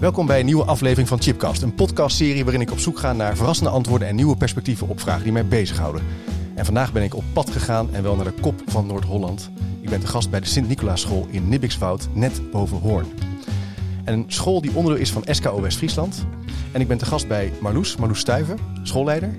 [0.00, 3.36] Welkom bij een nieuwe aflevering van Chipcast, een podcastserie waarin ik op zoek ga naar
[3.36, 6.02] verrassende antwoorden en nieuwe perspectieven op vragen die mij bezighouden.
[6.54, 9.50] En vandaag ben ik op pad gegaan en wel naar de kop van Noord-Holland.
[9.80, 13.06] Ik ben te gast bij de Sint-Nicolaaschool in Nibbikswoud, net boven Hoorn.
[14.04, 16.26] En een school die onderdeel is van SKO West-Friesland.
[16.72, 19.38] En ik ben te gast bij Marloes, Marloes Stuyven, schoolleider.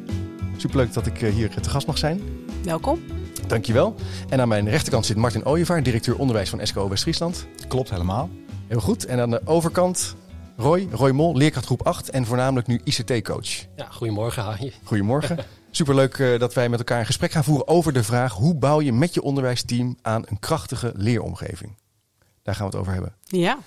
[0.55, 2.21] Superleuk dat ik eh, hier te gast mag zijn.
[2.63, 2.99] Welkom.
[3.47, 3.95] Dankjewel.
[4.29, 7.47] En aan mijn rechterkant zit Martin Ooyevaar, directeur onderwijs van SKO West-Friesland.
[7.67, 8.29] Klopt helemaal.
[8.67, 9.05] Heel goed.
[9.05, 10.15] En aan de overkant
[10.57, 13.65] Roy, Roy Mol, leerkracht groep 8 en voornamelijk nu ICT-coach.
[13.75, 14.73] Ja, goedemorgen Harry.
[14.83, 15.37] Goedemorgen.
[15.71, 18.33] Superleuk uh, dat wij met elkaar een gesprek gaan voeren over de vraag...
[18.33, 21.77] hoe bouw je met je onderwijsteam aan een krachtige leeromgeving?
[22.43, 23.15] Daar gaan we het over hebben.
[23.23, 23.57] Ja.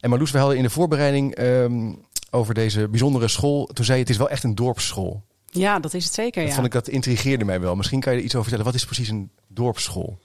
[0.00, 3.66] En Marloes, we hadden in de voorbereiding um, over deze bijzondere school...
[3.66, 5.22] toen zei je, het is wel echt een dorpsschool.
[5.46, 6.54] Ja, dat is het zeker, dat ja.
[6.54, 7.76] Vond ik, dat intrigeerde mij wel.
[7.76, 8.72] Misschien kan je er iets over vertellen.
[8.72, 10.18] Wat is precies een dorpsschool?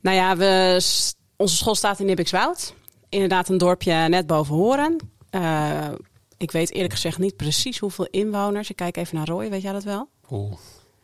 [0.00, 0.80] Nou ja, we,
[1.36, 2.74] onze school staat in Nibbikswoud.
[3.08, 5.14] Inderdaad een dorpje net boven Horen.
[5.36, 5.88] Uh,
[6.36, 8.70] ik weet eerlijk gezegd niet precies hoeveel inwoners.
[8.70, 10.08] Ik kijk even naar Roy, weet jij dat wel?
[10.30, 10.52] Oeh,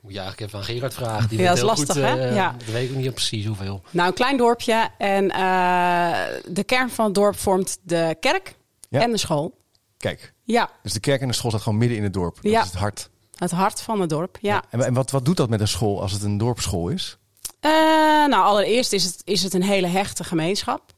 [0.00, 1.28] moet je eigenlijk even aan Gerard vragen.
[1.28, 2.28] Die ja, dat is heel lastig, goed, hè?
[2.28, 2.54] Uh, ja.
[2.58, 3.82] Dat weet ik niet precies hoeveel.
[3.90, 4.88] Nou, een klein dorpje.
[4.98, 6.16] En uh,
[6.48, 8.56] de kern van het dorp vormt de kerk
[8.88, 9.00] ja.
[9.00, 9.60] en de school.
[9.96, 10.32] Kijk.
[10.44, 10.70] Ja.
[10.82, 12.34] Dus de kerk en de school staat gewoon midden in het dorp.
[12.34, 12.60] Dat ja.
[12.60, 13.10] is het hart.
[13.36, 14.54] Het hart van het dorp, ja.
[14.54, 14.64] ja.
[14.70, 17.18] En, en wat, wat doet dat met een school als het een dorpsschool is?
[17.60, 17.70] Uh,
[18.26, 20.91] nou, allereerst is het, is het een hele hechte gemeenschap.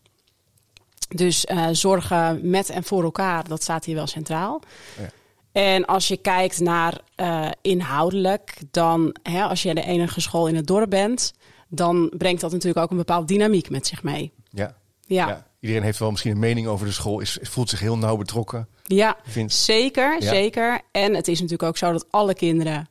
[1.14, 4.62] Dus uh, zorgen met en voor elkaar, dat staat hier wel centraal.
[4.98, 5.08] Ja.
[5.52, 10.56] En als je kijkt naar uh, inhoudelijk, dan hè, als je de enige school in
[10.56, 11.32] het dorp bent,
[11.68, 14.32] dan brengt dat natuurlijk ook een bepaalde dynamiek met zich mee.
[14.50, 14.76] Ja.
[15.06, 15.28] Ja.
[15.28, 15.46] ja.
[15.60, 18.68] Iedereen heeft wel misschien een mening over de school, is, voelt zich heel nauw betrokken.
[18.82, 19.52] Ja, Vindt...
[19.52, 20.28] zeker, ja.
[20.28, 20.80] zeker.
[20.90, 22.88] En het is natuurlijk ook zo dat alle kinderen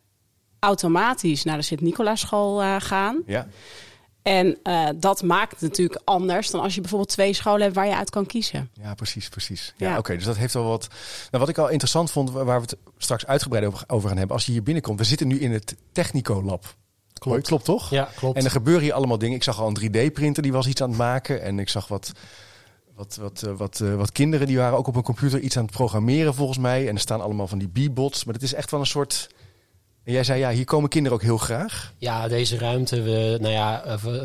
[0.59, 3.21] automatisch naar de Sint-Nicolaaschool uh, gaan.
[3.25, 3.47] Ja.
[4.23, 7.87] En uh, dat maakt het natuurlijk anders dan als je bijvoorbeeld twee scholen hebt waar
[7.87, 8.69] je uit kan kiezen.
[8.73, 9.73] Ja, precies, precies.
[9.77, 9.91] Ja, ja.
[9.91, 9.99] oké.
[9.99, 10.87] Okay, dus dat heeft wel wat.
[11.31, 14.35] Nou, wat ik al interessant vond, waar we het straks uitgebreid over, over gaan hebben,
[14.35, 16.75] als je hier binnenkomt, we zitten nu in het Technico Lab.
[17.13, 17.47] Klopt.
[17.47, 17.89] klopt toch?
[17.89, 18.37] Ja, klopt.
[18.37, 19.35] En er gebeuren hier allemaal dingen.
[19.35, 21.41] Ik zag al een 3D-printer die was iets aan het maken.
[21.41, 22.11] En ik zag wat,
[22.95, 25.63] wat, wat, wat, wat, uh, wat kinderen die waren ook op een computer iets aan
[25.63, 26.87] het programmeren volgens mij.
[26.87, 28.23] En er staan allemaal van die B-bots.
[28.23, 29.29] Maar het is echt wel een soort
[30.03, 31.93] en jij zei, ja, hier komen kinderen ook heel graag.
[31.97, 33.75] Ja, deze ruimte, we, nou ja,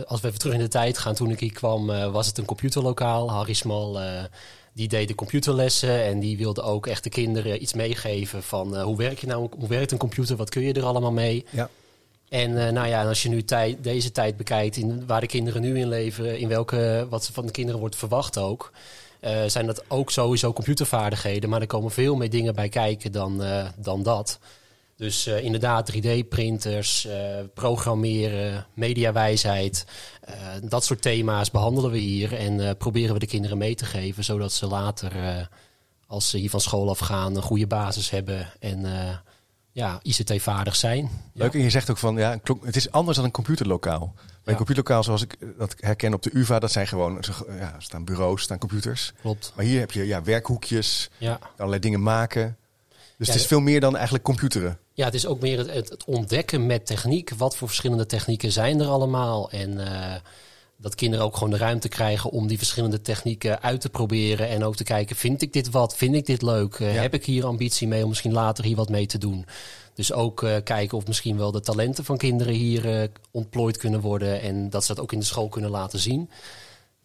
[0.07, 2.39] als we even terug in de tijd gaan, toen ik hier kwam, uh, was het
[2.39, 3.31] een computerlokaal.
[3.31, 4.23] Harry Smal, uh,
[4.73, 8.83] die deed de computerlessen en die wilde ook echt de kinderen iets meegeven van uh,
[8.83, 11.45] hoe werk je nou, hoe werkt een computer, wat kun je er allemaal mee?
[11.51, 11.69] Ja.
[12.29, 13.45] En nou ja, als je nu
[13.79, 17.53] deze tijd bekijkt, in, waar de kinderen nu in leven, in welke, wat van de
[17.53, 18.73] kinderen wordt verwacht ook,
[19.47, 23.43] zijn dat ook sowieso computervaardigheden, maar er komen veel meer dingen bij kijken dan,
[23.77, 24.39] dan dat.
[24.99, 27.13] Dus uh, inderdaad, 3D-printers, uh,
[27.55, 29.87] programmeren, mediawijsheid.
[30.29, 30.35] Uh,
[30.69, 34.53] dat soort thema's behandelen we hier en proberen we de kinderen mee te geven, zodat
[34.53, 35.13] ze later,
[36.07, 38.87] als ze hier van school afgaan, een goede basis hebben en
[39.73, 41.11] ja, ICT-vaardig zijn.
[41.33, 44.15] Leuk, en je zegt ook van, ja, het is anders dan een computerlokaal.
[44.17, 47.23] Bij een computerlokaal, zoals ik dat herken op de UvA, dat zijn gewoon,
[47.59, 49.13] ja, staan bureaus, staan computers.
[49.21, 49.53] Klopt.
[49.57, 51.39] Maar hier heb je ja, werkhoekjes, ja.
[51.57, 52.57] allerlei dingen maken.
[53.19, 54.79] Dus ja, het is veel meer dan eigenlijk computeren.
[54.93, 57.31] Ja, het is ook meer het, het, ontdekken met techniek.
[57.37, 59.51] Wat voor verschillende technieken zijn er allemaal?
[59.51, 60.15] En uh,
[60.77, 64.49] dat kinderen ook gewoon de ruimte krijgen om die verschillende technieken uit te proberen.
[64.49, 65.97] En ook te kijken, vind ik dit wat?
[65.97, 66.79] Vind ik dit leuk?
[66.79, 67.01] Uh, ja.
[67.01, 69.47] Heb ik hier ambitie mee om misschien later hier wat mee te doen?
[69.95, 74.41] Dus ook uh, kijken of misschien wel de talenten van kinderen hier ontplooid kunnen worden.
[74.41, 76.31] En dat ze dat ook in de school kunnen laten zien.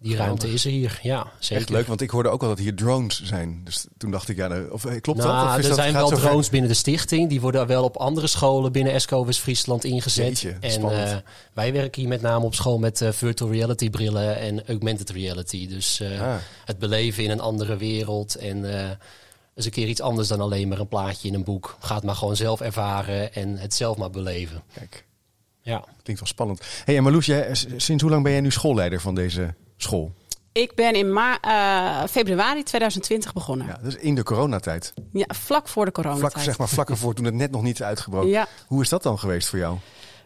[0.04, 1.58] Die ruimte is er hier, ja, zeker.
[1.58, 3.62] Echt leuk, want ik hoorde ook al dat hier drones zijn.
[3.64, 5.50] Dus toen dacht ik, ja, of klopt nou, dat?
[5.50, 7.30] Of er dat, zijn wel drones binnen de stichting.
[7.30, 10.40] Die worden wel op andere scholen binnen ESCO West-Friesland ingezet.
[10.40, 11.18] Jeetje, en uh,
[11.54, 15.68] wij werken hier met name op school met uh, virtual reality brillen en augmented reality.
[15.68, 16.36] Dus uh, ah.
[16.66, 18.66] het beleven in een andere wereld en
[19.56, 21.78] is een keer iets anders dan alleen maar een plaatje in een boek.
[21.80, 24.64] Gaat maar gewoon zelf ervaren en het zelf maar beleven.
[24.74, 25.06] Kijk,
[25.62, 25.84] ja.
[26.04, 26.62] klinkt wel spannend.
[26.86, 30.12] Hey, en Marloes, jij, sinds hoe lang ben jij nu schoolleider van deze school?
[30.54, 33.68] Ik ben in ma uh, februari 2020 begonnen.
[33.68, 34.94] Ja, dus in de coronatijd.
[35.12, 36.32] Ja, vlak voor de coronatijd.
[36.32, 38.30] Vlak, zeg maar vlak ervoor toen het net nog niet is uitgebroken.
[38.30, 38.48] Ja.
[38.68, 39.78] Hoe is dat dan geweest voor jou?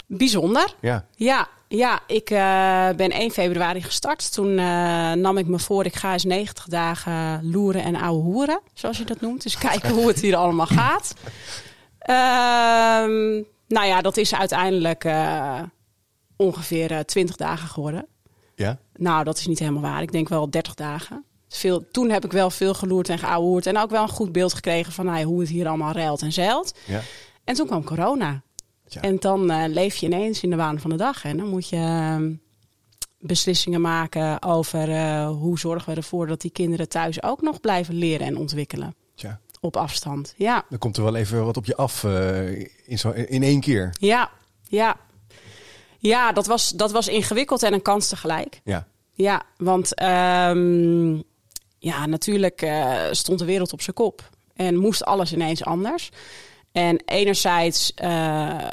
[0.05, 0.75] Bijzonder.
[0.81, 1.05] Ja.
[1.15, 4.33] Ja, ja ik uh, ben 1 februari gestart.
[4.33, 8.59] Toen uh, nam ik me voor, ik ga eens 90 dagen loeren en ouwe hoeren,
[8.73, 9.43] zoals je dat noemt.
[9.43, 11.13] Dus kijken hoe het hier allemaal gaat.
[11.99, 15.07] Ehm, nou ja, dat is uiteindelijk
[16.35, 18.07] ongeveer 20 dagen geworden.
[18.57, 18.79] Ja?
[18.95, 20.01] Nou, dat is niet helemaal waar.
[20.01, 21.25] Ik denk wel 30 dagen.
[21.49, 23.65] Veel, toen heb ik wel veel geloerd en geouwehoerd.
[23.65, 26.33] En ook wel een goed beeld gekregen van nou, hoe het hier allemaal ruilt en
[26.33, 26.75] zeilt.
[26.85, 27.01] Ja.
[27.43, 28.41] En toen kwam corona.
[28.87, 29.01] Ja.
[29.01, 31.23] En dan uh, leef je ineens in de waan van de dag.
[31.23, 32.37] En dan moet je uh,
[33.19, 37.95] beslissingen maken over uh, hoe zorgen we ervoor dat die kinderen thuis ook nog blijven
[37.95, 38.95] leren en ontwikkelen.
[39.15, 39.39] Ja.
[39.59, 40.33] Op afstand.
[40.37, 40.65] Ja.
[40.69, 43.95] Dan komt er wel even wat op je af eh, in, zo, in één keer.
[43.99, 44.29] Ja,
[44.67, 44.97] ja.
[46.07, 48.61] Ja, dat was, dat was ingewikkeld en een kans tegelijk.
[48.63, 48.87] Ja.
[49.11, 51.23] Ja, want um,
[51.79, 54.29] ja, natuurlijk uh, stond de wereld op zijn kop.
[54.53, 56.09] En moest alles ineens anders.
[56.71, 58.67] En enerzijds, uh,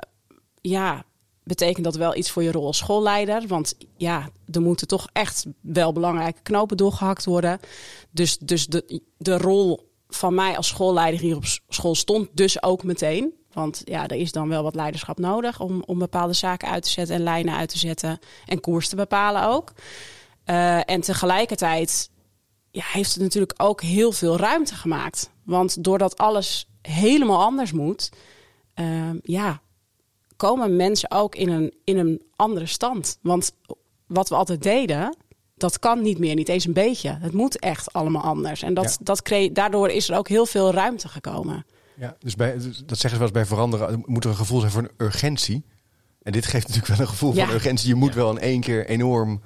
[0.61, 1.05] ja,
[1.43, 3.47] betekent dat wel iets voor je rol als schoolleider.
[3.47, 7.61] Want ja, er moeten toch echt wel belangrijke knopen doorgehakt worden.
[8.11, 12.83] Dus, dus de, de rol van mij als schoolleider hier op school stond dus ook
[12.83, 13.35] meteen.
[13.55, 16.91] Want ja, er is dan wel wat leiderschap nodig om, om bepaalde zaken uit te
[16.91, 19.73] zetten en lijnen uit te zetten en koers te bepalen ook.
[20.47, 22.11] Uh, en tegelijkertijd
[22.71, 25.31] ja, heeft het natuurlijk ook heel veel ruimte gemaakt.
[25.43, 28.11] Want doordat alles helemaal anders moet,
[28.81, 29.61] uh, ja,
[30.37, 33.19] komen mensen ook in een, in een andere stand.
[33.21, 33.53] Want
[34.07, 35.17] wat we altijd deden,
[35.57, 37.19] dat kan niet meer, niet eens een beetje.
[37.21, 38.63] Het moet echt allemaal anders.
[38.63, 39.15] En dat, Ja.
[39.15, 41.67] dat daardoor is er ook heel veel ruimte gekomen.
[41.97, 44.61] Ja, dus bij, dus dat zeggen ze wel eens bij veranderen, moet er een gevoel
[44.61, 45.65] zijn voor een urgentie.
[46.23, 47.47] En dit geeft natuurlijk wel een gevoel Ja.
[47.47, 47.89] van urgentie.
[47.89, 49.41] Je moet wel in één keer enorm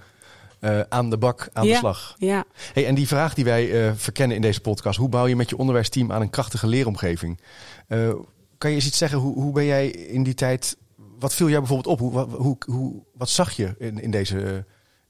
[0.60, 2.14] eh, aan de bak, aan de slag.
[2.18, 2.44] Ja.
[2.72, 5.50] Hey, en die vraag die wij eh, verkennen in deze podcast, hoe bouw je met
[5.50, 7.40] je onderwijsteam aan een krachtige leeromgeving?
[7.86, 8.10] Eh,
[8.58, 10.76] kan je eens iets zeggen, hoe, hoe ben jij in die tijd,
[11.18, 11.98] wat viel jou bijvoorbeeld op?
[11.98, 14.64] Hoe, wat, hoe, hoe, wat zag je in, in, deze,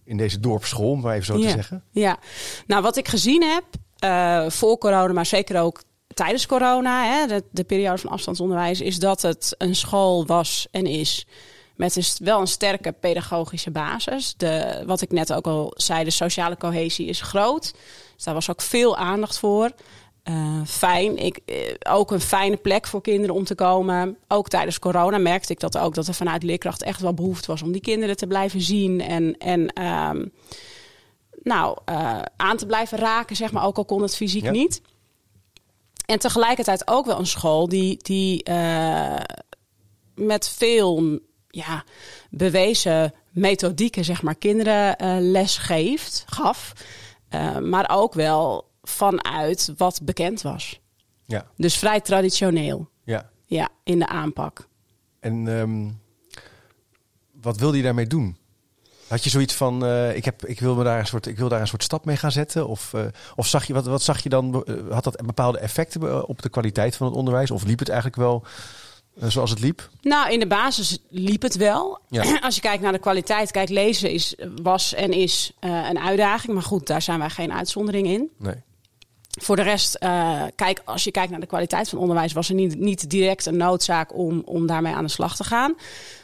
[0.04, 1.84] in deze dorpsschool, om maar even zo te zeggen?
[1.90, 2.18] Ja,
[2.66, 3.64] nou wat ik gezien heb
[3.98, 5.82] eh, voor corona, maar zeker ook
[6.14, 10.86] tijdens corona, hè, de, de periode van afstandsonderwijs, is dat het een school was en
[10.86, 11.26] is
[11.76, 14.34] met een, wel een sterke pedagogische basis.
[14.36, 17.72] De, wat ik net ook al zei, de sociale cohesie is groot.
[18.14, 19.70] Dus daar was ook veel aandacht voor.
[20.22, 21.16] Eh, fijn.
[21.16, 21.56] Ik, eh,
[21.92, 24.16] ook een fijne plek voor kinderen om te komen.
[24.28, 25.94] Ook tijdens corona merkte ik dat ook.
[25.94, 29.00] Dat er vanuit leerkracht echt wel behoefte was om die kinderen te blijven zien.
[29.00, 30.26] En, en ehm,
[31.42, 33.64] nou, eh, aan te blijven raken, zeg maar.
[33.64, 34.50] Ook al kon het fysiek Ja.
[34.50, 34.80] niet.
[36.08, 39.20] En tegelijkertijd ook wel een school die, die eh,
[40.14, 41.84] met veel ja,
[42.30, 46.72] bewezen methodieken, zeg maar, kinderen eh, les geeft, gaf.
[47.28, 50.80] Eh, maar ook wel vanuit wat bekend was.
[51.24, 53.30] Ja, Dus vrij traditioneel, ja.
[53.44, 54.68] ja, in de aanpak.
[55.20, 55.90] En ehm,
[57.40, 58.36] wat wilde je daarmee doen?
[59.08, 61.48] Had je zoiets van, eh, ik, heb, ik, wil me daar een soort, ik wil
[61.48, 62.68] daar een soort stap mee gaan zetten?
[62.68, 63.02] Of, eh,
[63.36, 64.64] of zag je, wat, wat zag je dan?
[64.64, 67.50] eh, had dat bepaalde effecten op de kwaliteit van het onderwijs?
[67.50, 68.44] Of liep het eigenlijk wel
[69.20, 69.88] zoals het liep?
[70.00, 72.00] Nou, in de basis liep het wel.
[72.08, 72.38] Ja.
[72.40, 76.52] Als je kijkt naar de kwaliteit, kijk, lezen is, was en is een uitdaging.
[76.52, 78.30] Maar goed, daar zijn wij geen uitzondering in.
[78.38, 78.54] Nee.
[79.40, 79.98] Voor de rest,
[80.54, 83.56] kijk, als je kijkt naar de kwaliteit van onderwijs, was er niet, niet direct een
[83.56, 85.74] noodzaak om, om daarmee aan de slag te gaan.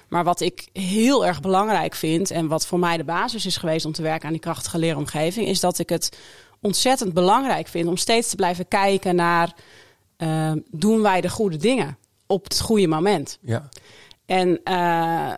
[0.08, 3.86] Maar wat ik heel erg belangrijk vind en wat voor mij de basis is geweest
[3.86, 6.18] om te werken aan die krachtige leeromgeving, is dat ik het
[6.60, 9.54] ontzettend belangrijk vind om steeds te blijven kijken naar
[10.16, 13.38] eh, doen wij de goede dingen op het goede moment.
[13.40, 13.68] Ja.
[14.26, 15.32] En eh,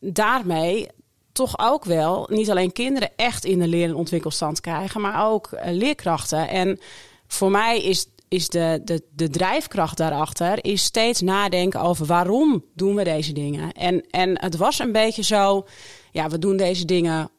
[0.00, 0.88] daarmee
[1.32, 5.52] toch ook wel niet alleen kinderen echt in de leer- en ontwikkelstand krijgen, maar ook
[5.52, 6.48] eh, leerkrachten.
[6.48, 6.78] En
[7.26, 12.94] voor mij is, is de, de, de drijfkracht daarachter is steeds nadenken over waarom doen
[12.94, 13.72] we deze dingen.
[13.72, 15.66] En, en het was een beetje zo,
[16.10, 17.30] ja, we doen deze dingen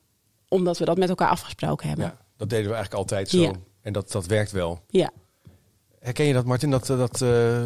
[0.48, 2.06] omdat we dat met elkaar afgesproken hebben.
[2.06, 3.42] ja, dat deden we eigenlijk altijd zo.
[3.42, 3.52] Ja.
[3.82, 4.84] En dat, dat werkt wel.
[4.88, 5.12] Ja.
[6.00, 6.72] Herken je dat, Martin?
[6.72, 7.66] Dat, eh, dat eh,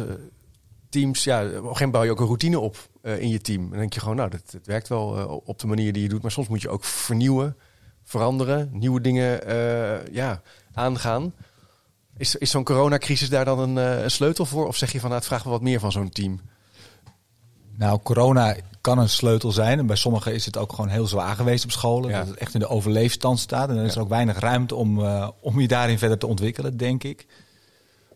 [0.88, 3.40] teams, ja, op een gegeven moment bouw je ook een routine op eh, in je
[3.40, 3.62] team.
[3.62, 6.08] En dan denk je gewoon, nou, dat, dat werkt wel op de manier die je
[6.08, 6.22] doet.
[6.22, 7.56] Maar soms moet je ook vernieuwen,
[8.02, 9.40] veranderen, nieuwe dingen
[10.12, 11.34] ja, aangaan.
[12.20, 14.66] Is, is zo'n coronacrisis daar dan een, eh, een sleutel voor?
[14.66, 16.40] Of zeg je van, nou, het vraagt wel wat meer van zo'n team?
[17.76, 19.78] Nou, corona kan een sleutel zijn.
[19.78, 22.10] En bij sommigen is het ook gewoon heel zwaar geweest op scholen.
[22.10, 22.18] Ja.
[22.18, 23.68] Dat het echt in de overleefstand staat.
[23.68, 23.96] En dan is Ja.
[23.96, 27.26] er ook weinig ruimte om, eh, om je daarin verder te ontwikkelen, denk ik.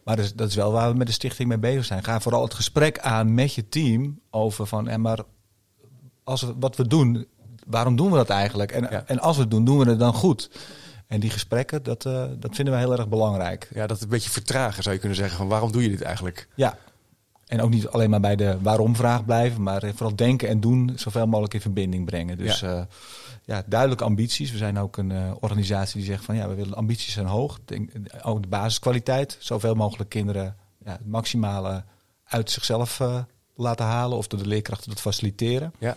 [0.05, 2.05] Maar dat is, dat is wel waar we met de stichting mee bezig zijn.
[2.05, 4.89] Ga vooral het gesprek aan met je team over van...
[4.89, 5.19] En maar
[6.25, 7.27] als we, wat we doen,
[7.67, 8.73] waarom doen we dat eigenlijk?
[8.73, 9.05] En, Ja.
[9.07, 10.51] en als we het doen, doen we het dan goed?
[11.14, 13.68] En die gesprekken, dat, eh, dat vinden we heel erg belangrijk.
[13.75, 15.37] Ja, dat een beetje vertragen zou je kunnen zeggen.
[15.37, 16.49] Van waarom doe je dit eigenlijk?
[16.54, 16.78] Ja,
[17.47, 21.26] En ook niet alleen maar bij de waarom-vraag blijven, maar vooral denken en doen zoveel
[21.26, 22.38] mogelijk in verbinding brengen.
[22.38, 22.87] Dus ja,
[23.44, 24.50] ja duidelijke ambities.
[24.50, 27.59] We zijn ook een organisatie die zegt van ja, we willen ambities zijn hoog.
[27.64, 27.90] Denk,
[28.23, 29.37] ook de basiskwaliteit.
[29.40, 31.85] Zoveel mogelijk kinderen ja, het maximale
[32.25, 33.00] uit zichzelf
[33.54, 35.73] laten halen of door de leerkrachten dat faciliteren.
[35.78, 35.97] Ja.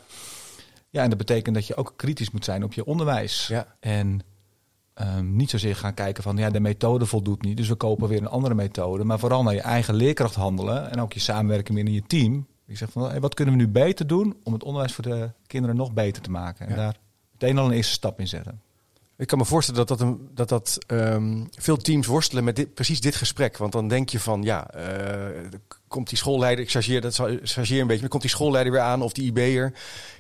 [0.90, 3.48] Ja, en dat betekent dat je ook kritisch moet zijn op je onderwijs.
[3.48, 3.76] Ja.
[3.80, 4.22] En
[5.02, 8.22] um, niet zozeer gaan kijken van ja, de methode voldoet niet, dus we kopen weer
[8.22, 9.04] een andere methode.
[9.04, 12.48] Maar vooral naar je eigen leerkracht handelen en ook je samenwerking binnen je team.
[12.66, 15.32] Je zegt van hey, wat kunnen we nu beter doen om het onderwijs voor de
[15.48, 16.68] kinderen nog beter te maken.
[16.68, 16.98] En daar
[17.32, 18.62] meteen al een eerste stap in zetten.
[19.18, 23.02] Ik kan me voorstellen dat dat, dat, dat um, veel teams worstelen met dit, precies
[23.02, 23.58] dit gesprek.
[23.58, 25.48] Want dan denk je van, ja, uh,
[25.88, 29.02] komt die schoolleider, ik chargeer, dat chargeer een beetje, maar komt die schoolleider weer aan
[29.02, 29.74] of die IB'er.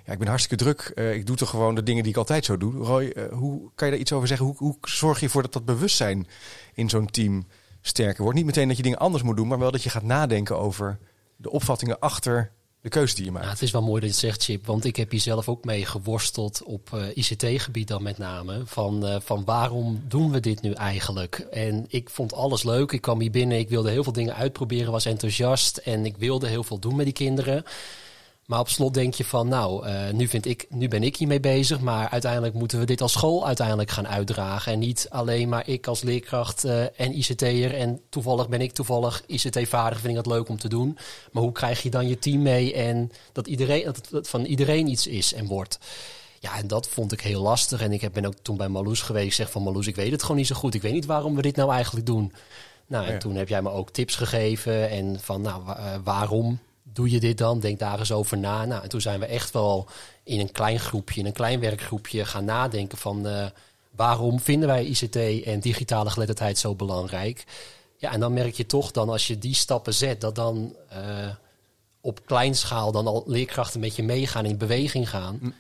[0.05, 0.91] Ja, ik ben hartstikke druk.
[0.95, 2.73] Uh, ik doe toch gewoon de dingen die ik altijd zo doe.
[2.73, 4.45] Roy, uh, hoe kan je daar iets over zeggen?
[4.45, 6.27] Hoe, hoe zorg je ervoor dat dat bewustzijn
[6.73, 7.47] in zo'n team
[7.81, 8.37] sterker wordt?
[8.37, 10.99] Niet meteen dat je dingen anders moet doen, maar wel dat je gaat nadenken over
[11.35, 12.51] de opvattingen achter
[12.88, 13.50] de keuze die je maakt.
[13.50, 14.65] Het is wel mooi dat je het zegt, Chip.
[14.65, 18.62] Want ik heb hier zelf ook mee geworsteld op uh, ICT-gebied dan met name.
[18.65, 21.36] Van, uh, van waarom doen we dit nu eigenlijk?
[21.51, 22.91] En ik vond alles leuk.
[22.91, 25.77] Ik kwam hier binnen, ik wilde heel veel dingen uitproberen, was enthousiast.
[25.77, 27.63] En ik wilde heel veel doen met die kinderen.
[28.47, 31.39] Maar op slot denk je van, nou, uh, nu, vind ik, nu ben ik hiermee
[31.39, 31.79] bezig.
[31.79, 34.71] Maar uiteindelijk moeten we dit als school uiteindelijk gaan uitdragen.
[34.71, 37.73] En niet alleen maar ik als leerkracht uh, en ICT'er.
[37.75, 40.97] En toevallig ben ik toevallig ICT-vaardig, vind ik dat leuk om te doen.
[41.31, 44.87] Maar hoe krijg je dan je team mee en dat, iedereen, dat het van iedereen
[44.87, 45.79] iets is en wordt?
[46.39, 47.81] Ja, en dat vond ik heel lastig.
[47.81, 49.27] En ik ben ook toen bij Marloes geweest.
[49.27, 50.73] Ik zeg van Marloes, ik weet het gewoon niet zo goed.
[50.73, 52.33] Ik weet niet waarom we dit nou eigenlijk doen.
[52.87, 53.17] Nou, en ja.
[53.17, 54.89] toen heb jij me ook tips gegeven.
[54.89, 56.59] En van, nou, uh, waarom
[56.97, 57.59] doe je dit dan?
[57.59, 58.65] Denk daar eens over na.
[58.65, 59.87] Nou, en toen zijn we echt wel
[60.23, 63.45] in een klein groepje, in een klein werkgroepje gaan nadenken van uh,
[63.91, 67.45] waarom vinden wij ICT en digitale geletterdheid zo belangrijk?
[67.97, 71.29] Ja, en dan merk je toch dan als je die stappen zet, dat dan uh,
[72.01, 75.37] op kleinschaal dan al leerkrachten met je meegaan, in beweging gaan.
[75.41, 75.53] Mm.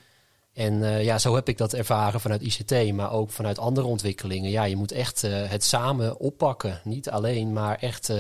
[0.53, 4.49] En uh, ja, zo heb ik dat ervaren vanuit ICT, maar ook vanuit andere ontwikkelingen.
[4.49, 6.81] Ja, je moet echt het samen oppakken.
[6.83, 8.11] Niet alleen, maar echt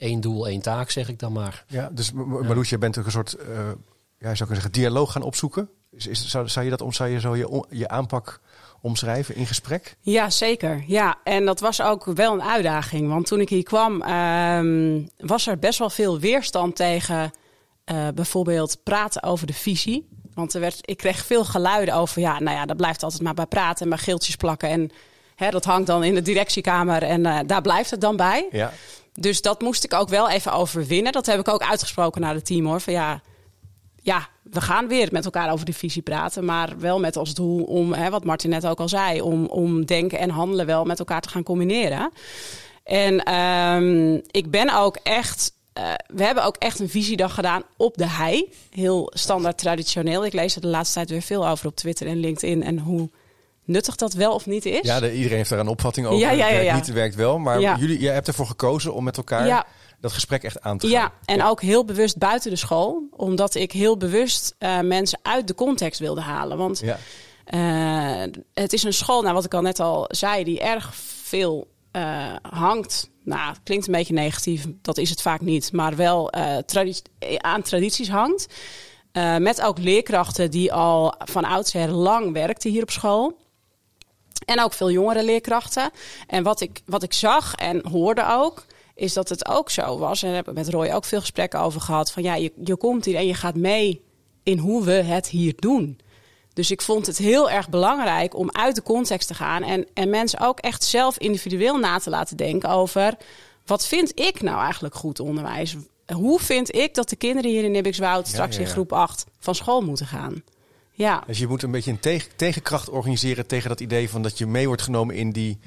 [0.00, 1.64] één doel, één taak, zeg ik dan maar.
[1.66, 3.46] Ja, dus Marloes, je bent ook een soort, uh,
[4.18, 5.68] ja, zou kunnen zeggen, dialoog gaan opzoeken.
[5.90, 8.40] Is, is, zou, zou je dat om, zou je zo je, je aanpak
[8.80, 9.96] omschrijven in gesprek?
[10.00, 10.84] Ja, zeker.
[10.86, 13.08] Ja, en dat was ook wel een uitdaging.
[13.08, 17.30] Want toen ik hier kwam, um, was er best wel veel weerstand tegen
[17.92, 20.08] uh, bijvoorbeeld praten over de visie.
[20.34, 23.34] Want er werd, ik kreeg veel geluiden over, ja, nou ja, dat blijft altijd maar
[23.34, 24.68] bij praten en bij geeltjes plakken.
[24.68, 24.90] En
[25.34, 28.48] hè, dat hangt dan in de directiekamer en uh, daar blijft het dan bij.
[28.50, 28.72] Ja.
[29.12, 31.12] Dus dat moest ik ook wel even overwinnen.
[31.12, 32.80] Dat heb ik ook uitgesproken naar het team hoor.
[32.80, 33.20] Van ja,
[34.02, 36.44] ja, we gaan weer met elkaar over de visie praten.
[36.44, 39.84] Maar wel met als doel om, hè, wat Martin net ook al zei, om, om
[39.84, 42.10] denken en handelen wel met elkaar te gaan combineren.
[42.84, 45.52] En um, ik ben ook echt.
[45.78, 48.52] Uh, we hebben ook echt een visiedag gedaan op de hei.
[48.70, 50.24] Heel standaard traditioneel.
[50.24, 52.62] Ik lees er de laatste tijd weer veel over op Twitter en LinkedIn.
[52.62, 53.10] En hoe
[53.70, 54.86] nuttig dat wel of niet is.
[54.86, 56.18] Ja, de, iedereen heeft daar een opvatting over.
[56.18, 56.74] Ja, ja, ja, ja.
[56.74, 59.66] Het niet werkt wel, maar jullie, jij hebt ervoor gekozen om met elkaar
[60.00, 61.00] dat gesprek echt aan te gaan.
[61.00, 65.46] Ja, en ook heel bewust buiten de school, omdat ik heel bewust uh, mensen uit
[65.46, 66.58] de context wilde halen.
[66.58, 66.90] Want uh,
[68.54, 72.34] het is een school, nou wat ik al net al zei, die erg veel uh,
[72.42, 73.10] hangt.
[73.24, 76.32] Nou, het klinkt een beetje negatief, dat is het vaak niet, maar wel
[77.36, 78.46] aan tradities hangt.
[79.38, 83.38] Met ook leerkrachten die al van oudsher lang werkten hier op school.
[84.44, 85.90] En ook veel jongere leerkrachten.
[86.26, 90.22] En wat ik, wat ik zag en hoorde ook, is dat het ook zo was.
[90.22, 92.12] En daar heb ik met Roy ook veel gesprekken over gehad.
[92.12, 94.02] Van ja, je, je komt hier en je gaat mee
[94.42, 95.98] in hoe we het hier doen.
[96.52, 99.62] Dus ik vond het heel erg belangrijk om uit de context te gaan.
[99.62, 103.16] En, en mensen ook echt zelf individueel na te laten denken over...
[103.66, 105.76] wat vind ik nou eigenlijk goed onderwijs?
[106.12, 108.68] Hoe vind ik dat de kinderen hier in Nibbikswoud straks ja, ja, ja.
[108.68, 110.42] in groep 8 van school moeten gaan?
[111.00, 111.22] Ja.
[111.26, 114.46] Dus je moet een beetje een tegen, tegenkracht organiseren tegen dat idee van dat je
[114.46, 115.58] mee wordt genomen in die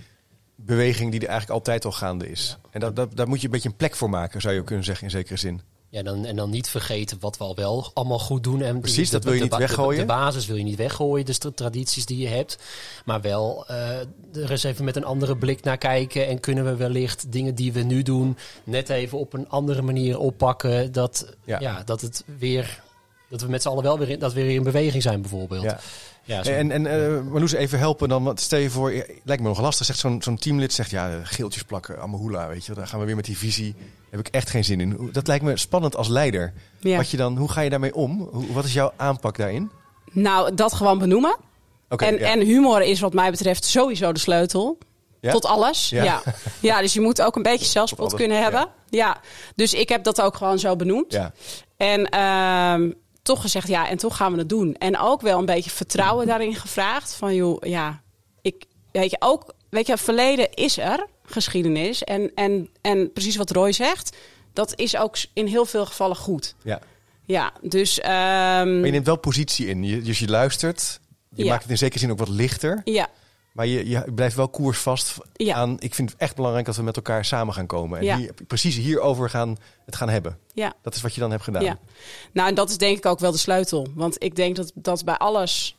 [0.55, 2.57] beweging die er eigenlijk altijd al gaande is.
[2.61, 2.69] Ja.
[2.71, 4.85] En dat, dat, daar moet je een beetje een plek voor maken, zou je kunnen
[4.85, 5.61] zeggen in zekere zin.
[5.89, 8.61] Ja, dan, en dan niet vergeten wat we al wel allemaal goed doen.
[8.61, 9.95] En Precies, de, dat wil je de, niet weggooien.
[9.95, 12.57] De, de, basis wil je niet weggooien, dus de tradities die je hebt.
[13.05, 13.99] Maar wel uh,
[14.33, 16.27] er eens even met een andere blik naar kijken.
[16.27, 20.19] En kunnen we wellicht dingen die we nu doen net even op een andere manier
[20.19, 20.91] oppakken.
[20.91, 21.59] Dat, ja.
[21.59, 22.81] ja dat het weer
[23.33, 25.63] dat we met z'n allen wel weer in, dat we weer in beweging zijn, bijvoorbeeld.
[25.63, 25.79] Ja.
[26.25, 28.23] Ja, en en uh, Marloes, even helpen dan.
[28.23, 28.91] Want stel je voor,
[29.23, 29.85] lijkt me nog lastig.
[29.85, 32.73] Zegt zo'n zo'n teamlid zegt ja, geeltjes plakken, amahula, weet je.
[32.73, 33.73] Dan gaan we weer met die visie.
[33.73, 35.09] Daar heb ik echt geen zin in.
[35.11, 36.53] Dat lijkt me spannend als leider.
[36.79, 36.97] Ja.
[36.97, 38.29] Wat je dan, hoe ga je daarmee om?
[38.31, 39.71] Hoe, wat is jouw aanpak daarin?
[40.11, 41.35] Nou, dat gewoon benoemen.
[41.89, 42.31] Okay, en, ja.
[42.31, 44.77] en humor is wat mij betreft sowieso de sleutel.
[45.19, 45.31] Ja?
[45.31, 45.89] Tot alles.
[45.89, 46.03] Ja.
[46.03, 46.21] Ja.
[46.59, 46.81] Ja.
[46.81, 48.67] dus je moet ook een beetje zelfspot kunnen hebben.
[48.89, 49.17] Ja.
[49.55, 51.11] Dus ik heb dat ook gewoon zo benoemd.
[51.11, 51.33] Ja.
[51.77, 52.91] En ehm,
[53.23, 54.75] toch gezegd, ja, en toch gaan we het doen.
[54.75, 57.13] En ook wel een beetje vertrouwen daarin gevraagd.
[57.15, 58.01] Van joh, ja,
[58.41, 62.03] ik weet je ook, weet je, verleden is er, geschiedenis.
[62.03, 64.15] En, en, en precies wat Roy zegt,
[64.53, 66.55] dat is ook in heel veel gevallen goed.
[66.63, 66.79] ja.
[67.25, 69.83] Ja, dus ehm, Maar je neemt wel positie in.
[69.83, 70.99] Je, dus je luistert.
[71.35, 71.49] Je Ja.
[71.49, 72.81] maakt het in zekere zin ook wat lichter.
[72.83, 73.07] ja,
[73.53, 75.55] Maar je, je blijft wel koersvast Ja.
[75.55, 75.75] aan...
[75.79, 77.99] Ik vind het echt belangrijk dat we met elkaar samen gaan komen.
[77.99, 78.17] En Ja.
[78.17, 80.37] hier, precies hierover gaan, het gaan hebben.
[80.53, 80.73] ja.
[80.81, 81.63] Dat is wat je dan hebt gedaan.
[81.63, 81.79] Ja,
[82.33, 83.87] nou en dat is denk ik ook wel de sleutel.
[83.95, 85.77] Want ik denk dat, dat bij alles,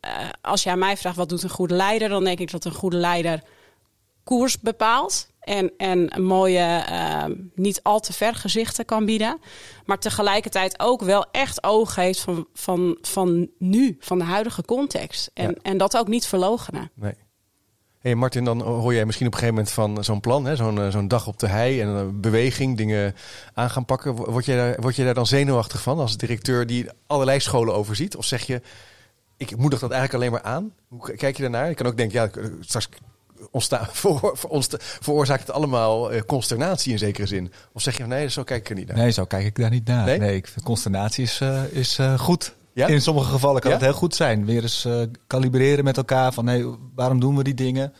[0.00, 2.72] eh, als jij mij vraagt wat doet een goede leider, dan denk ik dat een
[2.74, 3.42] goede leider
[4.26, 5.28] koers bepaalt.
[5.40, 9.38] En, en mooie, eh, niet al te ver gezichten kan bieden.
[9.84, 15.30] Maar tegelijkertijd ook wel echt oog heeft van, van, van nu, van de huidige context.
[15.34, 15.54] En, Ja.
[15.62, 16.90] en dat ook niet verlogenen.
[16.94, 17.14] Nee.
[17.98, 20.56] Hey Martin, dan hoor jij misschien op een gegeven moment van zo'n plan, hè?
[20.56, 23.14] Zo'n, eh, zo'n dag op de hei en een beweging, dingen
[23.54, 24.14] aan gaan pakken.
[24.14, 28.16] Word je, daar, word je daar dan zenuwachtig van als directeur die allerlei scholen overziet?
[28.16, 28.60] Of zeg je,
[29.36, 30.72] ik moedig dat eigenlijk alleen maar aan?
[30.88, 31.68] Hoe kijk je daarnaar?
[31.68, 32.88] Je kan ook denken, ja, straks
[33.50, 37.52] ontstaan, voor, voor ons veroorzaakt het allemaal eh, consternatie in zekere zin.
[37.72, 38.96] Of zeg je, van, nee, zo kijk ik er niet naar.
[38.96, 40.04] Nee, zo kijk ik daar niet naar.
[40.06, 40.18] Nee?
[40.18, 42.54] Nee, ik vind consternatie is, eh, is eh, goed.
[42.72, 42.86] Ja?
[42.86, 43.76] In sommige gevallen kan Ja?
[43.76, 44.44] het heel goed zijn.
[44.44, 44.88] Weer eens
[45.26, 46.64] kalibreren met elkaar van hey,
[46.94, 47.92] waarom doen we die dingen?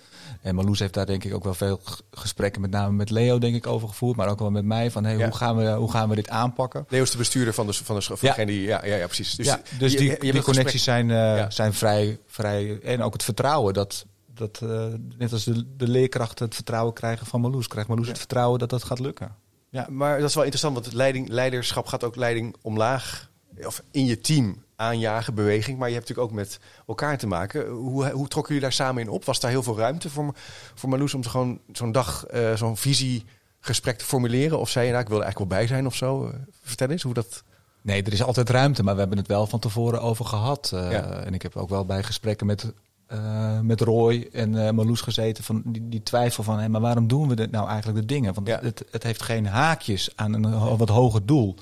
[0.43, 3.55] En Marloes heeft daar denk ik ook wel veel gesprekken, met name met Leo denk
[3.55, 5.25] ik over gevoerd, maar ook wel met mij van hey, Ja.
[5.25, 6.85] hoe, gaan we, hoe gaan we dit aanpakken?
[6.89, 8.29] Leo is de bestuurder van de, van de, van Ja.
[8.29, 9.35] degene die, ja, ja, ja, precies.
[9.35, 11.09] Dus, ja, dus die, je die connecties zijn,
[11.53, 12.79] zijn vrij, vrij.
[12.83, 14.87] En ook het vertrouwen dat, dat eh,
[15.19, 18.71] net als de, de leerkrachten het vertrouwen krijgen van Marloes, krijgt Marloes het vertrouwen dat
[18.71, 19.35] dat gaat lukken.
[19.71, 23.31] Ja, maar dat is wel interessant, want leiding, leiderschap gaat ook leiding omlaag.
[23.65, 25.79] Of in je team aanjagen, beweging.
[25.79, 27.69] Maar je hebt natuurlijk ook met elkaar te maken.
[27.69, 29.25] Hoe, hoe trokken jullie daar samen in op?
[29.25, 30.35] Was daar heel veel ruimte voor,
[30.75, 34.59] voor Marloes om gewoon zo'n dag, eh, zo'n visiegesprek te formuleren?
[34.59, 36.27] Of zei je, nou, ik wil er eigenlijk wel bij zijn of zo?
[36.27, 37.43] Eh, vertel eens hoe dat...
[37.83, 40.71] Nee, er is altijd ruimte, maar we hebben het wel van tevoren over gehad.
[40.75, 41.05] Eh, Ja.
[41.05, 42.73] En ik heb ook wel bij gesprekken met,
[43.07, 47.29] eh, met Roy en Marloes gezeten van die, die twijfel van, hé, maar waarom doen
[47.29, 48.35] we dit nou eigenlijk de dingen?
[48.35, 48.59] Want Ja.
[48.63, 51.55] het, het heeft geen haakjes aan een ho- wat hoger doel.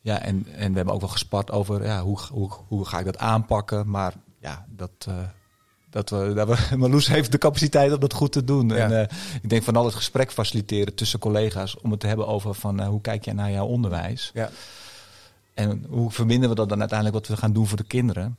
[0.00, 3.04] Ja, en, en we hebben ook wel gespart over ja, hoe, hoe, hoe ga ik
[3.04, 3.90] dat aanpakken.
[3.90, 5.14] Maar ja, dat, eh,
[5.90, 8.68] dat we, dat we, Marloes heeft de capaciteit om dat goed te doen.
[8.68, 8.76] Ja.
[8.90, 9.08] En
[9.42, 12.82] ik denk van al het gesprek faciliteren tussen collega's om het te hebben over van
[12.84, 14.30] hoe kijk jij naar jouw onderwijs.
[14.34, 14.50] Ja.
[15.54, 18.36] En hoe verbinden we dat dan uiteindelijk wat we gaan doen voor de kinderen?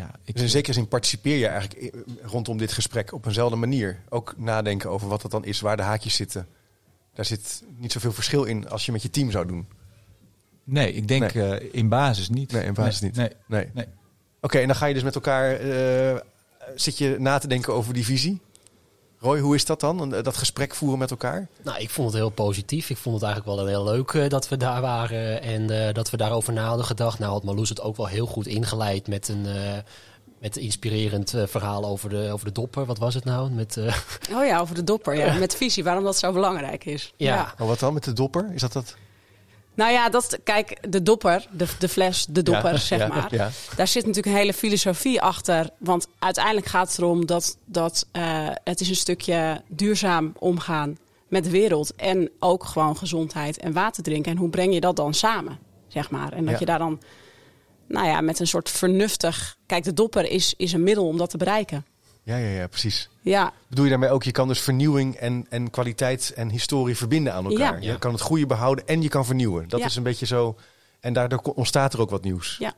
[0.00, 4.00] Ja, ik, Dus in zekere zin participeer je eigenlijk rondom dit gesprek op eenzelfde manier.
[4.08, 6.46] Ook nadenken over wat dat dan is, waar de haakjes zitten.
[7.14, 9.66] Daar zit niet zoveel verschil in als je met je team zou doen.
[10.64, 11.58] nee, ik denk Nee.
[11.58, 12.52] eh, in basis niet.
[12.52, 13.16] Nee, in basis niet.
[13.16, 13.30] Nee,
[13.74, 13.86] Nee.
[14.40, 15.52] Oké, en dan ga je dus met elkaar.
[15.52, 16.20] eh,
[16.74, 18.40] zit je na te denken over die visie?
[19.22, 20.08] Roy, hoe is dat dan?
[20.10, 21.48] Dat gesprek voeren met elkaar?
[21.62, 22.90] Nou, ik vond het heel positief.
[22.90, 26.10] Ik vond het eigenlijk wel heel leuk eh, dat we daar waren en eh, dat
[26.10, 27.18] we daarover na hadden gedacht.
[27.18, 29.78] Nou had Marloes het ook wel heel goed ingeleid met een, eh,
[30.40, 32.84] met een inspirerend verhaal over de, over de dopper.
[32.86, 33.50] Wat was het nou?
[33.50, 33.96] Met, eh,
[34.34, 35.16] Oh ja, over de dopper.
[35.16, 35.38] Ja.
[35.38, 37.12] Met visie, waarom dat zo belangrijk is.
[37.16, 37.54] Ja.
[37.58, 38.50] Oh, wat dan met de dopper?
[38.54, 38.96] Is dat dat?
[39.80, 43.34] Nou ja, dat, kijk, de dopper, de, de fles, de dopper, Ja, zeg ja, maar.
[43.34, 43.50] ja.
[43.76, 45.70] Daar zit natuurlijk een hele filosofie achter.
[45.78, 51.44] Want uiteindelijk gaat het erom dat, dat eh, het is een stukje duurzaam omgaan met
[51.44, 51.94] de wereld.
[51.94, 54.32] En ook gewoon gezondheid en water drinken.
[54.32, 56.32] En hoe breng je dat dan samen, zeg maar.
[56.32, 57.00] En dat je daar dan,
[57.88, 59.56] nou ja, met een soort vernuftig...
[59.66, 61.86] Kijk, de dopper is, is een middel om dat te bereiken.
[62.22, 63.08] Ja, ja, ja, precies.
[63.20, 67.32] Ja, Bedoel je daarmee ook, je kan dus vernieuwing en, en kwaliteit en historie verbinden
[67.34, 67.82] aan elkaar.
[67.82, 67.92] Ja.
[67.92, 69.68] Je kan het goede behouden en je kan vernieuwen.
[69.68, 70.56] Dat is een beetje zo.
[71.00, 72.56] En daardoor ontstaat er ook wat nieuws.
[72.58, 72.74] ja.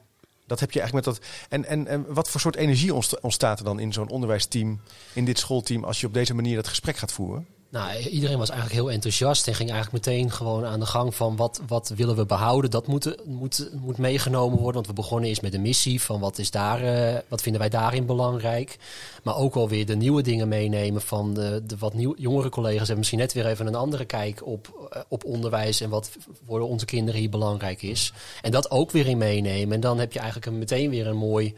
[0.46, 1.28] Dat heb je eigenlijk met dat.
[1.48, 4.80] En, en, en wat voor soort energie ontsta- ontstaat er dan in zo'n onderwijsteam,
[5.12, 7.46] in dit schoolteam, als je op deze manier dat gesprek gaat voeren?
[7.72, 11.36] Nou, iedereen was eigenlijk heel enthousiast en ging eigenlijk meteen gewoon aan de gang van
[11.36, 12.70] wat, wat willen we behouden.
[12.70, 16.38] Dat moet, moet, moet meegenomen worden, want we begonnen eerst met een missie van wat,
[16.38, 18.78] is daar, eh, wat vinden wij daarin belangrijk.
[19.22, 22.98] Maar ook alweer de nieuwe dingen meenemen van de, de wat nieuw, jongere collega's hebben
[22.98, 26.10] misschien net weer even een andere kijk op, eh, op onderwijs en wat
[26.46, 28.12] voor onze kinderen hier belangrijk is.
[28.42, 29.74] En dat ook weer in meenemen.
[29.74, 31.54] En dan heb je eigenlijk een, meteen weer een mooi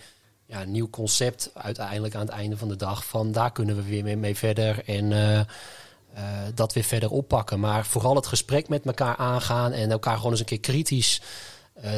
[0.47, 3.05] ja, nieuw concept uiteindelijk aan het einde van de dag.
[3.05, 5.41] Van daar kunnen we weer mee, mee verder en eh,
[6.15, 6.23] eh,
[6.55, 7.61] dat weer verder oppakken.
[7.61, 11.21] Maar vooral het gesprek met elkaar aangaan en elkaar gewoon eens een keer kritisch
[11.75, 11.93] eh,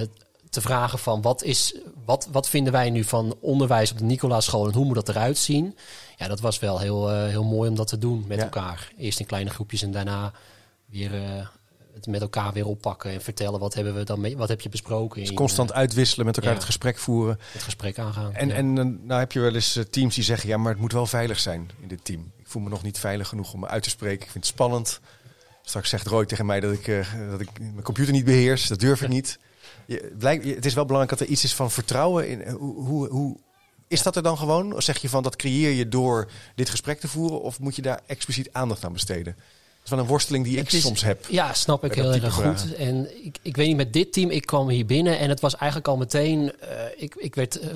[0.51, 1.75] te vragen van wat, is,
[2.05, 5.39] wat, wat vinden wij nu van onderwijs op de Nicolaaschool en hoe moet dat eruit
[5.39, 5.77] zien?
[6.17, 8.45] Ja, dat was wel heel, eh, heel mooi om dat te doen met Ja.
[8.45, 8.93] elkaar.
[8.99, 10.33] Eerst in kleine groepjes en daarna
[10.87, 11.11] weer
[11.95, 14.69] het met elkaar weer oppakken en vertellen wat hebben we dan mee, wat heb je
[14.69, 16.57] besproken Dus constant uitwisselen, met elkaar ja.
[16.57, 17.39] het gesprek voeren.
[17.53, 18.35] het gesprek aangaan.
[18.35, 18.55] En, Ja.
[18.55, 21.39] en nou heb je wel eens teams die zeggen, ja, maar het moet wel veilig
[21.39, 22.33] zijn in dit team.
[22.47, 24.25] Ik voel me nog niet veilig genoeg om me uit te spreken.
[24.25, 25.01] Ik vind het spannend.
[25.63, 28.67] Straks zegt Roy tegen mij dat ik, uh, dat ik mijn computer niet beheers.
[28.67, 29.39] Dat durf ik niet.
[29.87, 30.13] Je,
[30.55, 32.49] het is wel belangrijk dat er iets is van vertrouwen in.
[32.49, 33.37] Hoe, hoe, hoe
[33.89, 34.75] is dat er dan gewoon?
[34.75, 37.43] Of zeg je van dat creëer je door dit gesprek te voeren?
[37.43, 39.35] Of moet je daar expliciet aandacht aan besteden?
[39.35, 41.27] Dat is wel een worsteling die ik soms heb.
[41.29, 42.75] Ja, snap ik heel erg goed.
[42.75, 45.57] En ik, ik weet niet, met dit team, ik kwam hier binnen en het was
[45.57, 46.41] eigenlijk al meteen.
[46.41, 46.53] Uh,
[46.97, 47.69] ik, ik werd uh,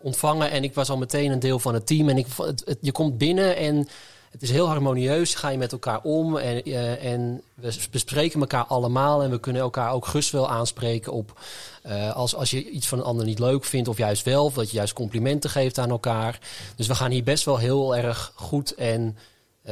[0.00, 2.08] ontvangen en ik was al meteen een deel van het team.
[2.08, 3.88] En ik, het, het, je komt binnen en
[4.30, 5.34] het is heel harmonieus.
[5.34, 9.22] Ga je met elkaar om en, uh, en we bespreken elkaar allemaal.
[9.22, 11.40] En we kunnen elkaar ook gerust wel aanspreken op
[11.86, 14.54] uh, als, als je iets van een ander niet leuk vindt, of juist wel, of
[14.54, 16.38] dat je juist complimenten geeft aan elkaar.
[16.76, 19.16] Dus we gaan hier best wel heel erg goed en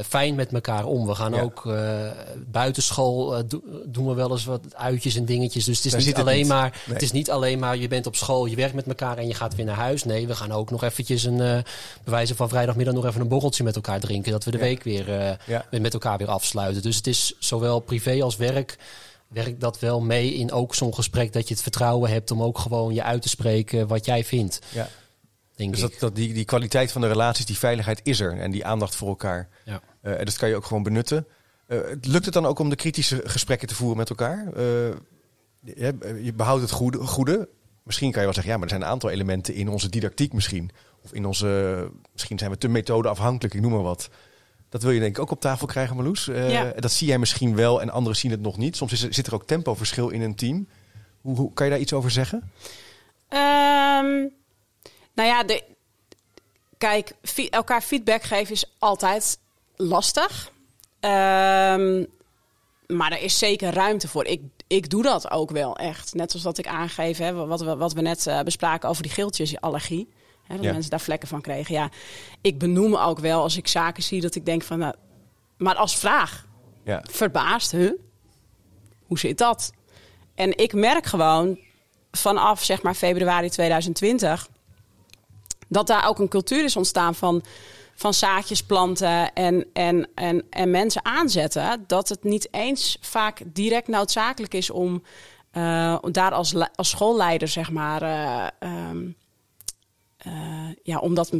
[0.05, 1.07] fijn met elkaar om.
[1.07, 1.41] We gaan ja.
[1.41, 2.11] ook uh,
[2.45, 5.65] buitenschool do, doen we wel eens wat uitjes en dingetjes.
[5.65, 6.47] Dus het is, niet alleen, niet.
[6.47, 6.93] Maar, nee.
[6.93, 9.33] het is niet alleen maar je bent op school, je werkt met elkaar en je
[9.33, 10.03] gaat weer naar huis.
[10.03, 11.57] Nee, we gaan ook nog eventjes een uh,
[12.03, 14.31] bewijzen van vrijdagmiddag nog even een borreltje met elkaar drinken.
[14.31, 14.63] Dat we de ja.
[14.63, 15.65] week weer ja.
[15.71, 16.81] met elkaar weer afsluiten.
[16.81, 18.77] Dus het is zowel privé als werk
[19.27, 22.57] werkt dat wel mee in ook zo'n gesprek dat je het vertrouwen hebt om ook
[22.59, 24.59] gewoon je uit te spreken wat jij vindt.
[24.69, 24.89] Ja.
[25.57, 28.51] Denk dus dat, dat die, die kwaliteit van de relaties, die veiligheid is er en
[28.51, 29.49] die aandacht voor elkaar.
[29.65, 29.81] Ja.
[30.01, 31.27] Uh, en dat kan je ook gewoon benutten.
[31.67, 34.45] Uh, lukt het dan ook om de kritische gesprekken te voeren met elkaar?
[34.45, 34.53] Uh,
[35.61, 37.49] je, je, behoudt het goede, goede.
[37.83, 40.33] Misschien kan je wel zeggen, ja, maar er zijn een aantal elementen in onze didactiek
[40.33, 40.71] misschien.
[41.03, 44.09] Of in onze, misschien zijn we te methodeafhankelijk, ik noem maar wat.
[44.69, 46.27] Dat wil je denk ik ook op tafel krijgen, Marloes.
[46.27, 46.73] Uh, ja.
[46.79, 48.75] Dat zie jij misschien wel en anderen zien het nog niet.
[48.75, 50.67] Soms is er, zit er ook tempoverschil in een team.
[51.21, 52.51] Hoe, hoe kan je daar iets over zeggen?
[53.29, 54.31] Um,
[55.17, 55.63] nou ja, de,
[56.77, 57.11] kijk,
[57.49, 59.39] elkaar feedback geven is altijd
[59.75, 60.51] lastig.
[60.99, 62.07] Um,
[62.87, 64.25] maar er is zeker ruimte voor.
[64.25, 66.13] Ik, ik doe dat ook wel echt.
[66.13, 69.11] Net zoals dat ik aangeef, hè, wat, we, wat we net uh, bespraken over die
[69.11, 70.09] geeltjesallergie.
[70.43, 70.71] Hè, dat ja.
[70.71, 71.73] mensen daar vlekken van kregen.
[71.73, 71.89] Ja,
[72.41, 74.79] ik benoem ook wel als ik zaken zie dat ik denk van...
[74.79, 74.95] Nou,
[75.57, 76.45] maar als vraag.
[76.83, 77.03] Ja.
[77.09, 77.91] Verbaasd, huh?
[79.05, 79.71] Hoe zit dat?
[80.35, 81.59] En ik merk gewoon
[82.11, 84.49] vanaf zeg maar februari 2020...
[85.67, 87.43] dat daar ook een cultuur is ontstaan van,
[87.95, 91.83] van zaadjes planten en, en, en, en mensen aanzetten.
[91.87, 95.03] Dat het niet eens vaak direct noodzakelijk is om...
[95.53, 98.01] Uh, daar als, als schoolleider, zeg maar...
[98.03, 98.47] Uh,
[98.89, 99.15] um,
[100.27, 100.33] uh,
[100.83, 101.31] ja, om dat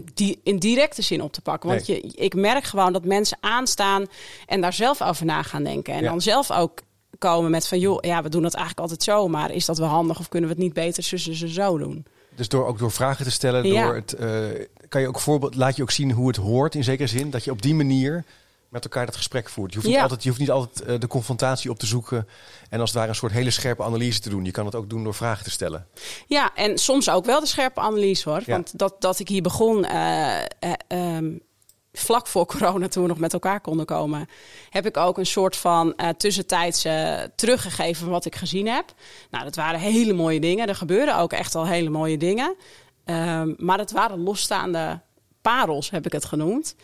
[0.44, 1.70] in directe zin op te pakken.
[1.70, 2.02] Want nee.
[2.04, 4.06] je, ik merk gewoon dat mensen aanstaan
[4.46, 5.94] en daar zelf over na gaan denken.
[5.94, 6.10] En ja.
[6.10, 6.80] dan zelf ook
[7.18, 9.28] komen met van, joh, ja, we doen dat eigenlijk altijd zo.
[9.28, 12.06] Maar is dat wel handig of kunnen we het niet beter zussen ze zo doen?
[12.38, 13.84] Dus door ook door vragen te stellen, ja.
[13.84, 16.84] door het, uh, kan je ook voorbeeld, laat je ook zien hoe het hoort in
[16.84, 17.30] zekere zin.
[17.30, 18.24] Dat je op die manier
[18.70, 19.74] met elkaar dat gesprek voert.
[19.74, 19.94] Je hoeft, ja.
[19.94, 22.28] niet, altijd, je hoeft niet altijd uh, de confrontatie op te zoeken
[22.70, 24.46] en als het ware een soort hele scherpe analyse te doen.
[24.46, 25.88] Je kan het ook doen door vragen te stellen.
[26.28, 28.42] Ja, en soms ook wel de scherpe analyse hoor.
[28.46, 28.54] Ja.
[28.54, 30.38] Want dat, dat ik hier begon, uh,
[30.90, 31.42] uh, um,
[32.00, 34.30] vlak voor corona, toen we nog met elkaar konden komen,
[34.70, 38.94] heb ik ook een soort van uh, tussentijds uh, teruggegeven van wat ik gezien heb.
[39.32, 40.68] Nou, dat waren hele mooie dingen.
[40.68, 42.56] Er gebeurden ook echt al hele mooie dingen.
[43.06, 45.00] Um, maar het waren losstaande
[45.42, 46.76] parels, heb ik het genoemd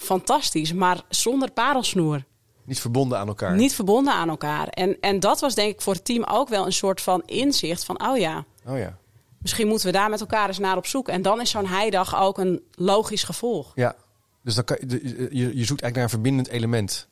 [0.00, 2.24] fantastisch, maar zonder parelsnoer.
[2.64, 3.54] Niet verbonden aan elkaar.
[3.56, 4.68] Niet verbonden aan elkaar.
[4.68, 7.84] En, en dat was denk ik voor het team ook wel een soort van inzicht
[7.84, 8.98] van, oh ja, oh ja.
[9.38, 11.08] misschien moeten we daar met elkaar eens naar op zoek.
[11.08, 13.72] En dan is zo'n heidag ook een logisch gevolg.
[13.74, 13.96] Ja,
[14.42, 17.08] dus dan kan je, je, zoekt eigenlijk naar een verbindend element.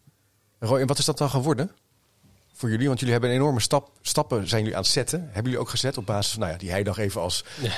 [0.59, 1.71] Roy, en wat is dat dan geworden?
[2.59, 2.87] voor jullie?
[2.87, 5.21] Want jullie hebben een enorme stap, stappen zijn jullie aan het zetten.
[5.21, 7.73] Hebben jullie ook gezet op basis van, nou ja, die heidag even als ja,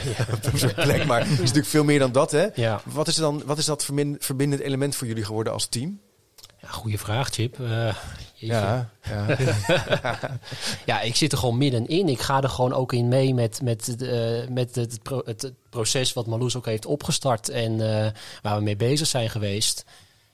[0.55, 0.73] ja.
[0.85, 1.07] plek.
[1.07, 2.47] Maar het is natuurlijk veel meer dan dat, hè?
[2.55, 2.81] Ja.
[2.85, 3.85] Wat is, dan, wat is dat
[4.19, 6.01] verbindend element voor jullie geworden als team?
[6.71, 7.59] Ja, goede vraag, Chip.
[7.59, 7.95] Uh,
[8.35, 9.37] ja, ja.
[10.87, 12.09] ja, ik zit er gewoon middenin.
[12.09, 16.13] Ik ga er gewoon ook in mee met, met, uh, met het, het, het, proces
[16.13, 18.07] wat Marloes ook heeft opgestart en uh,
[18.43, 19.85] waar we mee bezig zijn geweest.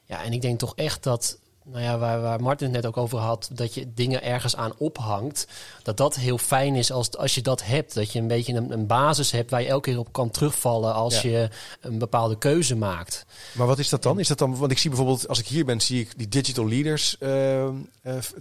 [0.04, 2.96] Ja, en ik denk toch echt dat nou ja, waar, waar Martin het net ook
[2.96, 5.46] over had, dat je dingen ergens aan ophangt.
[5.82, 7.94] Dat dat heel fijn is als, als je dat hebt.
[7.94, 10.94] Dat je een beetje een, een basis hebt waar je elke keer op kan terugvallen
[10.94, 11.30] als ja.
[11.30, 11.48] je
[11.80, 13.26] een bepaalde keuze maakt.
[13.52, 14.18] Maar wat is dat dan?
[14.18, 14.56] Is dat dan?
[14.56, 17.70] Want ik zie bijvoorbeeld, als ik hier ben, zie ik die digital leaders uh, uh,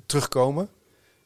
[0.05, 0.69] terugkomen.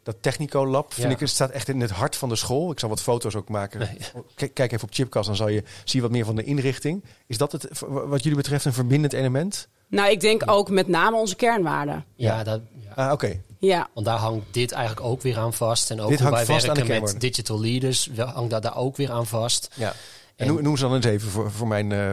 [0.10, 1.14] Dat Technico Lab, vind ja.
[1.14, 2.72] ik, het staat echt in het hart van de school.
[2.72, 3.80] Ik zal wat foto's ook maken.
[3.80, 4.48] Ja.
[4.54, 7.04] Kijk even op Chipcast, dan zal je zien wat meer van de inrichting.
[7.28, 9.68] Is dat het, wat jullie betreft, een verbindend element?
[9.88, 12.06] Nou, ik denk ook met name onze kernwaarden.
[12.16, 12.94] Ja, dat, ja.
[12.94, 13.14] Ah, oké.
[13.14, 13.42] Okay.
[13.58, 13.88] Ja.
[13.94, 15.92] Want daar hangt dit eigenlijk ook weer aan vast.
[15.92, 19.28] En ook dit hoe wij werken met digital leaders hangt dat daar ook weer aan
[19.28, 19.70] vast.
[19.74, 19.94] Ja.
[20.36, 21.92] En, en noem ze dan eens even voor, voor mijn...
[21.92, 22.12] Uh,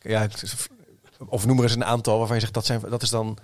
[0.00, 0.28] ja,
[1.26, 3.38] of noem er eens een aantal waarvan je zegt dat, zijn, dat is dan...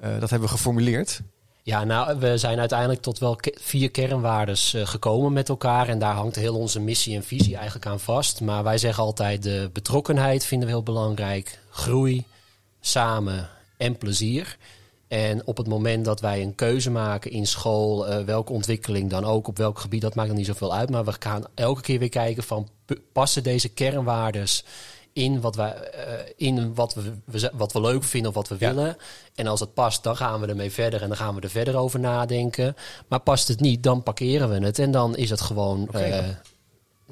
[0.00, 1.20] Uh, dat hebben we geformuleerd.
[1.68, 5.88] Ja, nou, we zijn uiteindelijk tot wel vier kernwaardes uh, gekomen met elkaar.
[5.88, 8.40] En daar hangt heel onze missie en visie eigenlijk aan vast.
[8.40, 11.58] Maar wij zeggen altijd de betrokkenheid vinden we heel belangrijk.
[11.70, 12.24] Groei,
[12.80, 14.56] samen en plezier.
[15.08, 19.24] En op het moment dat wij een keuze maken in school, eh, welke ontwikkeling dan
[19.24, 20.90] ook, op welk gebied, dat maakt dan niet zoveel uit.
[20.90, 22.68] Maar we gaan elke keer weer kijken van
[23.12, 24.64] passen deze kernwaardes
[25.18, 28.74] in wat, wij, eh, in wat, we, wat we leuk vinden of wat we Ja.
[28.74, 28.96] willen.
[29.34, 31.76] En als het past, dan gaan we ermee verder en dan gaan we er verder
[31.76, 32.76] over nadenken.
[33.08, 34.78] Maar past het niet, dan parkeren we het.
[34.78, 36.24] En dan is het gewoon eh,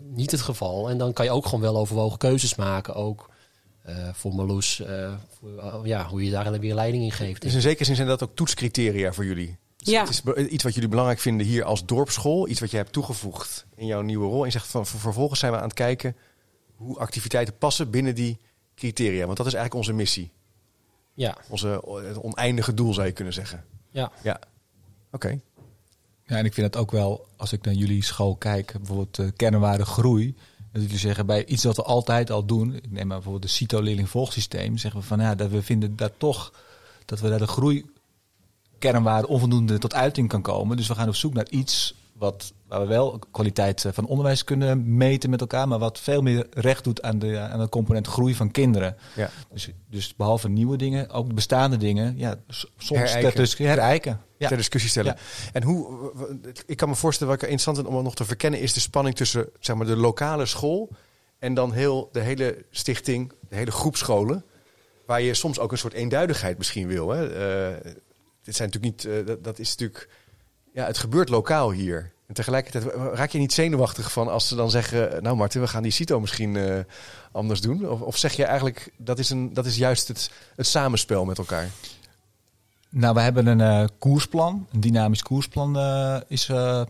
[0.03, 0.91] niet het geval.
[0.91, 2.95] En dan kan je ook gewoon wel overwogen keuzes maken.
[2.95, 3.31] Ook
[3.83, 7.43] eh, voor Marloes, eh, voor, eh, ja, hoe je daar weer leiding in geeft.
[7.43, 9.57] Dus in zekere zin zijn dat ook toetscriteria voor jullie.
[9.77, 10.01] Dus Ja.
[10.05, 12.49] Het is iets wat jullie belangrijk vinden hier als dorpsschool.
[12.49, 14.39] Iets wat jij hebt toegevoegd in jouw nieuwe rol.
[14.41, 16.17] En je zegt van ver- vervolgens zijn we aan het kijken
[16.77, 18.39] hoe activiteiten passen binnen die
[18.75, 19.25] criteria.
[19.25, 20.31] Want dat is eigenlijk onze missie.
[21.15, 21.69] Ja, Onze
[22.05, 23.65] het oneindige doel zou je kunnen zeggen.
[23.91, 24.13] ja.
[24.23, 24.41] Ja.
[25.11, 25.41] Oké.
[26.27, 29.29] Ja, en ik vind het ook wel, als ik naar jullie school kijk, bijvoorbeeld uh,
[29.37, 30.35] kernwaarde groei.
[30.73, 33.49] Dat jullie zeggen, bij iets wat we altijd al doen, ik neem maar bijvoorbeeld de
[33.49, 36.53] CITO-leerlingvolgsysteem, zeggen we van ja, dat we vinden dat toch,
[37.05, 37.91] dat we daar de groei
[38.79, 40.77] kernwaarde onvoldoende tot uiting kan komen.
[40.77, 44.45] Dus we gaan op zoek naar iets wat, waar we wel kwaliteit eh, van onderwijs
[44.45, 48.07] kunnen meten met elkaar, maar wat veel meer recht doet aan de, aan de component
[48.07, 48.97] groei van kinderen.
[49.15, 49.31] Ja.
[49.53, 53.31] Dus, dus behalve nieuwe dingen, ook bestaande dingen, ja, soms Herijken.
[53.31, 54.21] ter dis- herijken.
[54.39, 54.49] Ja.
[54.49, 55.17] ter discussie stellen.
[55.53, 56.13] En hoe,
[56.67, 59.17] ik kan me voorstellen, wat ik interessant vind om nog te verkennen, is de spanning
[59.17, 60.91] tussen zeg maar, de lokale school
[61.39, 64.45] en dan heel de hele stichting, de hele groep scholen.
[65.07, 67.09] Waar je soms ook een soort eenduidigheid misschien wil.
[67.11, 67.27] Hè?
[67.27, 67.93] Eh,
[68.43, 70.09] dit zijn natuurlijk niet, eh, dat, dat is natuurlijk,
[70.77, 72.13] ja, het gebeurt lokaal hier.
[72.27, 72.85] En tegelijkertijd
[73.15, 76.21] raak je niet zenuwachtig van als ze dan zeggen, nou Martin, we gaan die CITO
[76.21, 76.79] misschien eh,
[77.33, 77.89] anders doen.
[77.89, 81.39] Of, of zeg je eigenlijk, dat is, een, dat is juist het, het samenspel met
[81.39, 81.69] elkaar.
[82.91, 86.83] Nou, we hebben een eh, koersplan, een dynamisch koersplan eh, is eh,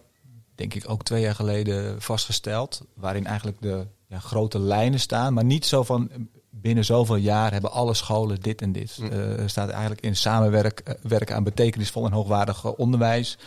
[0.54, 2.82] denk ik ook twee jaar geleden vastgesteld.
[2.94, 6.16] Waarin eigenlijk de ja, grote lijnen staan, maar niet zo van eh,
[6.50, 8.98] binnen zoveel jaar hebben alle scholen dit en dit.
[9.00, 9.10] Mm.
[9.10, 13.38] Eh, Er staat eigenlijk in samenwerk eh, werken aan betekenisvol en hoogwaardig eh, onderwijs.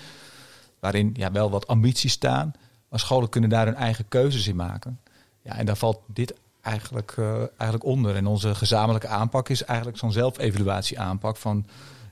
[0.80, 2.52] Waarin ja, wel wat ambities staan,
[2.90, 5.00] maar scholen kunnen daar hun eigen keuzes in maken.
[5.42, 8.16] Ja, en daar valt dit eigenlijk, eh, eigenlijk onder.
[8.16, 11.66] En onze gezamenlijke aanpak is eigenlijk zo'n zelfevaluatie aanpak van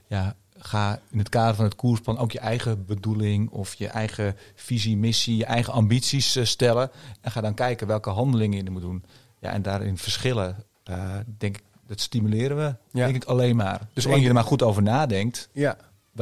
[0.06, 4.36] ja, ga in het kader van het koersplan ook je eigen bedoeling of je eigen
[4.54, 6.90] visie, missie, je eigen ambities eh, stellen.
[7.20, 9.04] En ga dan kijken welke handelingen je moet doen.
[9.40, 13.04] Ja, en daarin verschillen, eh, denk ik, dat stimuleren we Ja.
[13.04, 13.78] denk ik alleen maar.
[13.78, 15.76] Dus Dus één- je er maar goed over nadenkt, Ja,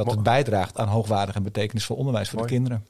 [0.05, 2.49] dat het bijdraagt aan hoogwaardig en betekenisvol onderwijs voor Mooi.
[2.49, 2.85] de kinderen.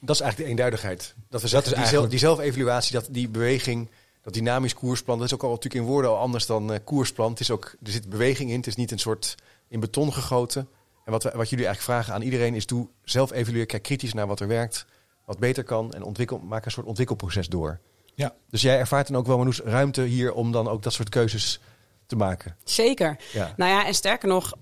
[0.00, 1.14] Dat is eigenlijk de eenduidigheid.
[1.28, 3.88] Dat we Dat zeggen, is die, zelf, eigenlijk- die zelfevaluatie, dat, die beweging,
[4.22, 7.30] dat dynamisch koersplan, dat is ook al natuurlijk in woorden al anders dan eh, koersplan.
[7.30, 9.34] Het is ook, er zit beweging in, het is niet een soort
[9.68, 10.68] in beton gegoten.
[11.04, 14.14] En wat, we, wat jullie eigenlijk vragen aan iedereen is, doe zelf evalueer, kijk kritisch
[14.14, 14.86] naar wat er werkt,
[15.24, 17.78] wat beter kan en ontwikkel, maak een soort ontwikkelproces door.
[18.14, 18.34] Ja.
[18.50, 21.60] Dus jij ervaart dan ook wel, Manoes, ruimte hier om dan ook dat soort keuzes
[22.06, 22.56] te maken.
[22.64, 23.16] Zeker.
[23.32, 23.54] Ja.
[23.56, 24.52] Nou ja, en sterker nog,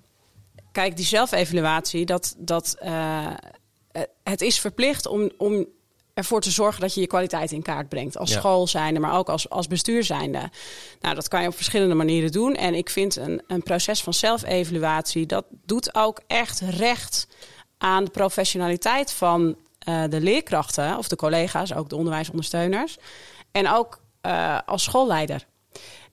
[0.73, 3.27] kijk, die zelfevaluatie, dat, dat, eh,
[4.23, 5.67] het is verplicht om, om
[6.15, 8.19] ervoor te zorgen dat je je kwaliteit in kaart brengt.
[8.19, 8.39] Als Ja.
[8.39, 10.51] school zijnde, maar ook als, als bestuur zijnde.
[11.01, 12.55] Nou, dat kan je op verschillende manieren doen.
[12.55, 17.29] En ik vind een, een proces van zelfevaluatie, dat doet ook echt recht
[17.79, 22.97] aan de professionaliteit van eh, de leerkrachten of de collega's, ook de onderwijsondersteuners.
[23.53, 25.47] En ook eh, als schoolleider.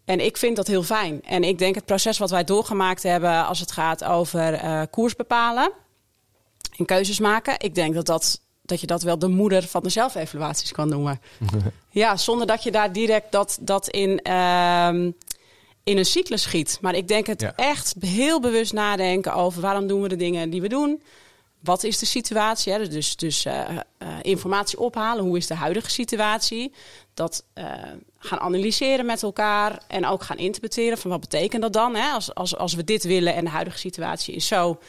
[0.05, 1.23] En ik vind dat heel fijn.
[1.23, 5.15] En ik denk het proces wat wij doorgemaakt hebben als het gaat over eh, koers
[5.15, 5.71] bepalen
[6.77, 7.55] en keuzes maken.
[7.57, 11.21] Ik denk dat, dat, dat je dat wel de moeder van de zelfevaluaties kan noemen.
[11.89, 15.11] ja, zonder dat je daar direct dat, dat in, ehm,
[15.83, 16.77] in een cyclus schiet.
[16.81, 17.53] Maar ik denk het Ja.
[17.55, 21.01] echt heel bewust nadenken over waarom doen we de dingen die we doen.
[21.59, 22.73] Wat is de situatie?
[22.73, 22.87] Hè?
[22.87, 23.59] Dus, dus eh,
[23.97, 25.23] eh, informatie ophalen.
[25.23, 26.73] Hoe is de huidige situatie?
[27.13, 27.43] Dat
[28.25, 29.81] gaan analyseren met elkaar.
[29.87, 31.95] En ook gaan interpreteren van wat betekent dat dan?
[31.95, 32.11] Hè?
[32.11, 34.79] Als, als, als we dit willen en de huidige situatie is zo.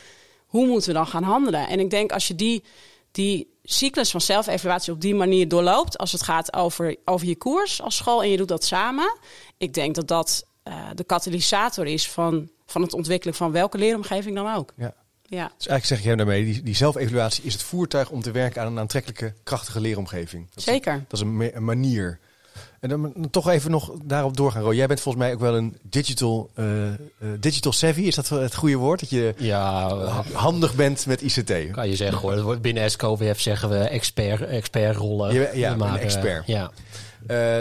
[0.47, 1.69] Hoe moeten we dan gaan handelen?
[1.69, 2.65] En ik denk als je die,
[3.11, 5.99] die cyclus van zelfevaluatie op die manier doorloopt.
[5.99, 9.17] Als het gaat over, over je koers als school en je doet dat samen.
[9.59, 14.37] Ik denk dat dat eh, de katalysator is van, van het ontwikkelen van welke leeromgeving
[14.37, 14.73] dan ook.
[14.77, 14.95] Ja.
[15.29, 15.51] Ja.
[15.57, 18.67] Dus eigenlijk zeg je daarmee, die, die zelfevaluatie is het voertuig om te werken aan
[18.73, 20.47] een aantrekkelijke, krachtige leeromgeving.
[20.49, 21.05] Dat is- Zeker.
[21.09, 22.19] Dat is een manier.
[22.81, 24.75] En dan dan toch even nog daarop doorgaan, Ro.
[24.75, 26.97] Jij bent volgens mij ook wel een digital, eh, eh,
[27.41, 28.01] digital savvy.
[28.01, 29.01] Is dat het goede woord?
[29.01, 31.71] Dat je Ja, eh, ha- handig bent met ICT.
[31.71, 32.35] kan je zeggen hoor.
[32.35, 35.35] Dat wordt Binnen SCOWF zeggen we expert, expertrollen.
[35.35, 36.47] Ja, ja, We een expert.
[36.47, 36.71] Ja.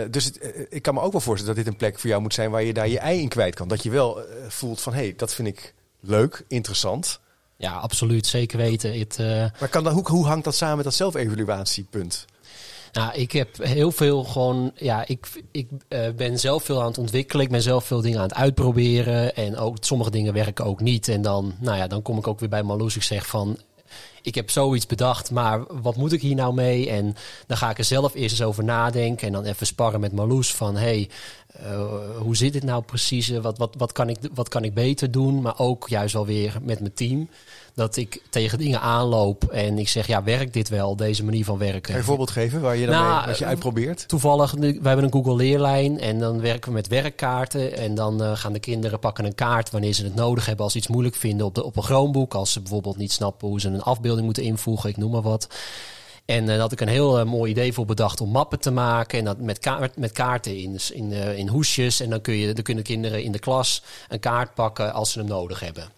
[0.10, 2.34] Dus het, ik kan me ook wel voorstellen dat dit een plek voor jou moet
[2.34, 3.67] zijn waar je daar je ei in kwijt kan.
[3.67, 7.19] Dat je wel voelt van, hé, hey, dat vind ik leuk, interessant.
[7.58, 8.28] ja, absoluut.
[8.28, 9.51] Zeker weten.
[9.60, 12.25] Maar kan dan, hoe, hoe hangt dat samen met dat zelfevaluatiepunt?
[12.95, 14.71] Nou, ik heb heel veel gewoon.
[14.75, 17.45] Ja, ik, ik uh, ben zelf veel aan het ontwikkelen.
[17.45, 19.36] Ik ben zelf veel dingen aan het uitproberen.
[19.36, 21.08] En ook sommige dingen werken ook niet.
[21.08, 22.95] En dan, nou ja, dan kom ik ook weer bij Marloes.
[22.95, 23.58] Ik zeg van.
[24.25, 26.89] Ik heb zoiets bedacht, maar wat moet ik hier nou mee?
[26.89, 27.15] En
[27.47, 29.27] dan ga ik er zelf eerst eens over nadenken.
[29.27, 30.75] En dan even sparren met Marloes van...
[30.75, 31.09] hey,
[31.61, 33.29] uh, hoe zit dit nou precies?
[33.29, 35.41] Wat, wat, wat, kan ik, wat kan ik beter doen?
[35.41, 37.29] Maar ook juist wel weer met mijn team
[37.75, 41.57] dat ik tegen dingen aanloop en ik zeg, ja, werkt dit wel, deze manier van
[41.57, 41.81] werken?
[41.81, 44.07] Kan je een voorbeeld geven waar je dan nou, wat je uitprobeert?
[44.07, 47.77] Toevallig, we hebben een Google leerlijn en dan werken we met werkkaarten.
[47.77, 50.73] En dan uh, gaan de kinderen pakken een kaart wanneer ze het nodig hebben als
[50.73, 52.33] ze iets moeilijk vinden op, de, op een Chromebook.
[52.33, 55.47] Als ze bijvoorbeeld niet snappen hoe ze een afbeelding moeten invoegen, ik noem maar wat.
[56.25, 58.71] En uh, daar had ik een heel uh, mooi idee voor bedacht om mappen te
[58.71, 59.19] maken.
[59.19, 61.99] En dat met, kaart, met kaarten in, in, uh, in hoesjes.
[61.99, 65.19] En dan, kun je, dan kunnen kinderen in de klas een kaart pakken als ze
[65.19, 65.89] hem nodig hebben.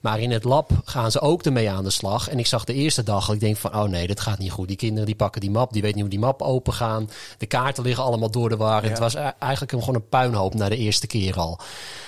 [0.00, 2.28] Maar in het lab gaan ze ook ermee aan de slag.
[2.28, 4.68] En ik zag de eerste dag, ik denk van, oh nee, dat gaat niet goed.
[4.68, 7.10] Die kinderen die pakken die map, die weten niet hoe die map open gaan.
[7.38, 8.82] De kaarten liggen allemaal door de war.
[8.82, 8.88] Ja.
[8.88, 11.58] Het was eigenlijk gewoon een puinhoop na de eerste keer al.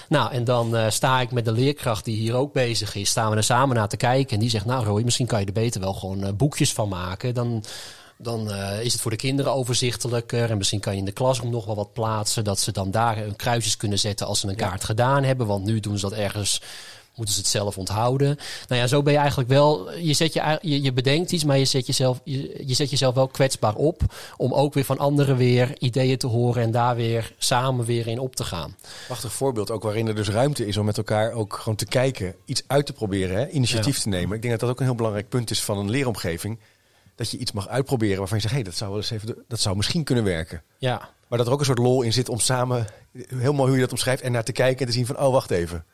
[0.08, 3.08] Nou, en dan uh, sta ik met de leerkracht die hier ook bezig is.
[3.08, 4.34] Staan we er samen naar te kijken.
[4.34, 6.88] En die zegt, nou Roy, misschien kan je er beter wel gewoon uh, boekjes van
[6.88, 7.34] maken.
[7.34, 7.64] Dan,
[8.16, 10.50] dan uh, is het voor de kinderen overzichtelijker.
[10.50, 12.44] En misschien kan je in de klasroom nog wel wat plaatsen.
[12.44, 15.46] Dat ze dan daar een kruisjes kunnen zetten als ze een kaart gedaan hebben.
[15.46, 16.60] Want nu doen ze dat ergens
[17.16, 18.38] moeten ze het zelf onthouden.
[18.68, 19.92] Nou ja, zo ben je eigenlijk wel.
[19.92, 23.14] Je, zet je, je, je bedenkt iets, maar je zet, jezelf, je, je zet jezelf
[23.14, 24.02] wel kwetsbaar op.
[24.36, 28.18] Om ook weer van anderen weer ideeën te horen en daar weer samen weer in
[28.18, 28.76] op te gaan.
[29.06, 32.34] Prachtig voorbeeld ook waarin er dus ruimte is om met elkaar ook gewoon te kijken,
[32.44, 33.48] iets uit te proberen, hè?
[33.48, 34.36] initiatief te nemen.
[34.36, 36.58] Ik denk dat dat ook een heel belangrijk punt is van een leeromgeving.
[37.16, 39.44] Dat je iets mag uitproberen waarvan je zegt, hé, hey, dat zou wel eens even,
[39.48, 40.62] dat zou misschien kunnen werken.
[40.78, 41.10] Ja.
[41.28, 42.86] Maar dat er ook een soort lol in zit om samen,
[43.26, 45.32] heel mooi hoe je dat omschrijft, en naar te kijken en te zien van, oh,
[45.32, 45.84] wacht even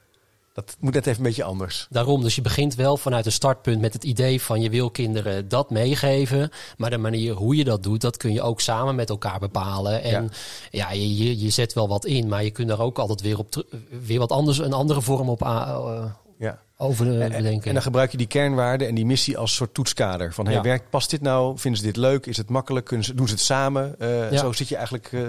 [0.53, 1.87] dat moet net even een beetje anders.
[1.91, 5.49] Daarom, dus je begint wel vanuit een startpunt met het idee van je wil kinderen
[5.49, 6.51] dat meegeven.
[6.77, 10.03] Maar de manier hoe je dat doet, dat kun je ook samen met elkaar bepalen.
[10.03, 10.31] En
[10.71, 13.39] ja, je, je, je, zet wel wat in, maar je kunt er ook altijd weer,
[13.39, 13.65] op
[14.07, 16.05] weer wat anders, een andere vorm op uh,
[16.39, 16.59] ja.
[16.77, 17.69] over bedenken.
[17.69, 20.33] En, dan gebruik je die kernwaarden en die missie als soort toetskader.
[20.35, 20.63] Van hey, ja.
[20.63, 21.59] werkt, past dit nou?
[21.59, 22.27] Vinden ze dit leuk?
[22.27, 22.87] Is het makkelijk?
[22.87, 23.95] Kunnen ze, doen ze het samen?
[23.99, 25.29] Uh, Zo zit je eigenlijk uh,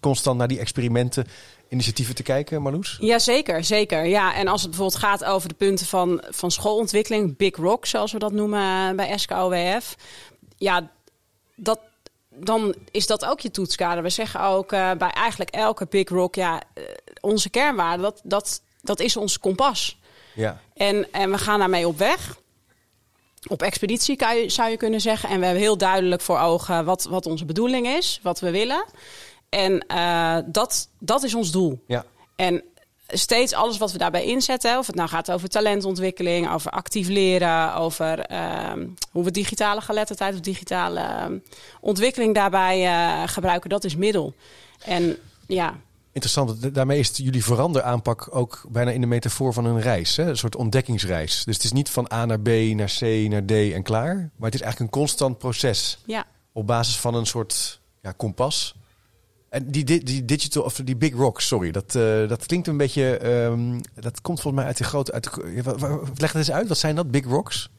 [0.00, 1.26] constant naar die experimenten
[1.68, 2.96] initiatieven te kijken, Marloes?
[3.00, 4.04] Ja, zeker, zeker.
[4.04, 8.12] Ja, en als het bijvoorbeeld gaat over de punten van, van schoolontwikkeling, Big Rock, zoals
[8.12, 9.96] we dat noemen bij SKOWF.
[10.56, 10.90] Ja,
[11.54, 11.80] dat,
[12.28, 14.02] dan is dat ook je toetskader.
[14.02, 16.84] We zeggen ook uh, bij eigenlijk elke Big Rock, ja, uh,
[17.20, 19.98] onze kernwaarde, dat, dat, dat is ons kompas.
[20.34, 20.60] Ja.
[20.74, 22.38] En, en we gaan daarmee op weg.
[23.46, 25.28] Op expeditie kan je, zou je kunnen zeggen.
[25.28, 28.84] En we hebben heel duidelijk voor ogen wat, wat onze bedoeling is, wat we willen.
[29.48, 31.84] En uh, dat, dat is ons doel.
[31.86, 32.04] Ja.
[32.36, 32.62] En
[33.08, 37.74] steeds alles wat we daarbij inzetten, of het nou gaat over talentontwikkeling, over actief leren,
[37.74, 38.72] over uh,
[39.10, 41.36] hoe we digitale geletterdheid of digitale uh,
[41.80, 44.34] ontwikkeling daarbij uh, gebruiken, dat is middel.
[44.84, 45.76] En ja.
[46.12, 50.28] Interessant, daarmee is jullie veranderaanpak ook bijna in de metafoor van een reis, hè?
[50.28, 51.44] een soort ontdekkingsreis.
[51.44, 54.50] Dus het is niet van A naar B, naar C, naar D en klaar, maar
[54.50, 55.98] het is eigenlijk een constant proces.
[56.04, 56.26] Ja.
[56.52, 58.74] Op basis van een soort ja, kompas.
[59.48, 63.26] En die, die, digital, of die big rocks, sorry, dat, uh, dat klinkt een beetje.
[63.26, 65.12] Um, dat komt volgens mij uit de grote.
[65.12, 67.70] Uit de, leg het eens uit, wat zijn dat, big rocks?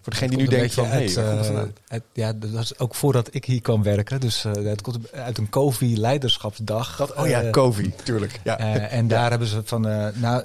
[0.00, 3.44] Voor degene die nu denkt van, hey, uh, het, ja, dat was ook voordat ik
[3.44, 4.20] hier kwam werken.
[4.20, 6.96] Dus uh, het komt uit een COVID leiderschapsdag.
[6.96, 8.40] Dat, oh ja, COVID, tuurlijk.
[8.44, 8.58] Ja.
[8.88, 9.80] en daar hebben ze van,
[10.14, 10.44] nou,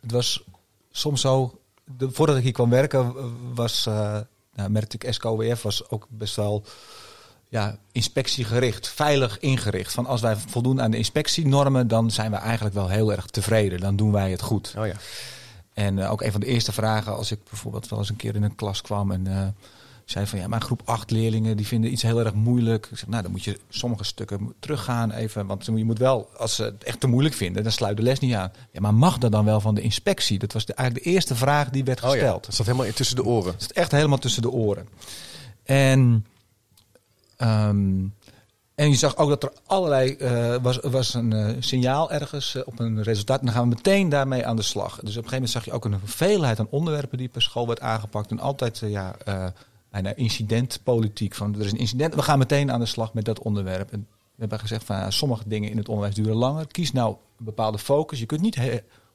[0.00, 0.44] het was
[0.90, 1.58] soms zo.
[1.84, 3.14] De, voordat ik hier kwam werken,
[3.54, 3.84] was,
[4.54, 6.64] nou, merkte ik SKOWF was ook best wel
[7.48, 9.92] ja, inspectiegericht, veilig ingericht.
[9.92, 13.80] Van als wij voldoen aan de inspectienormen, dan zijn we eigenlijk wel heel erg tevreden.
[13.80, 14.74] Dan doen wij het goed.
[14.78, 14.94] Oh ja.
[15.72, 18.34] En uh, ook een van de eerste vragen, als ik bijvoorbeeld wel eens een keer
[18.34, 19.46] in een klas kwam en uh,
[20.04, 22.88] zei van ja, mijn groep acht leerlingen die vinden iets heel erg moeilijk.
[22.90, 26.54] Ik zeg, nou dan moet je sommige stukken teruggaan even, want je moet wel, als
[26.54, 28.52] ze het echt te moeilijk vinden, dan sluit de les niet aan.
[28.70, 30.38] Ja, maar mag dat dan wel van de inspectie?
[30.38, 32.22] Dat was de, eigenlijk de eerste vraag die werd gesteld.
[32.22, 33.52] Oh ja, dat zat helemaal tussen de oren.
[33.52, 34.88] Dat zat echt helemaal tussen de oren.
[35.64, 36.26] En
[37.42, 38.14] Um,
[38.74, 42.62] en je zag ook dat er allerlei uh, was, was een uh, signaal ergens uh,
[42.66, 43.38] op een resultaat.
[43.38, 44.90] En dan gaan we meteen daarmee aan de slag.
[44.90, 47.66] Dus op een gegeven moment zag je ook een hoeveelheid aan onderwerpen die per school
[47.66, 48.30] werd aangepakt.
[48.30, 49.16] En altijd ja,
[49.90, 51.34] bijna incidentpolitiek.
[51.34, 53.92] Van er is een incident, we gaan meteen aan de slag met dat onderwerp.
[53.92, 56.66] En we hebben gezegd van sommige dingen in het onderwijs duren langer.
[56.66, 58.18] Kies nou een bepaalde focus.
[58.18, 58.58] Je kunt niet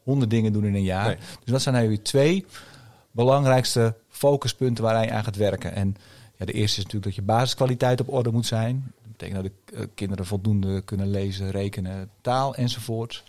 [0.03, 1.15] honderd dingen doen in een jaar.
[1.15, 2.45] Dus dat zijn eigenlijk twee
[3.11, 5.74] belangrijkste focuspunten waar je aan gaat werken.
[5.74, 5.95] En
[6.36, 8.91] ja, de eerste is natuurlijk dat je basiskwaliteit op orde moet zijn.
[9.01, 13.23] Dat betekent dat de eh, kinderen voldoende kunnen lezen, rekenen, taal enzovoort.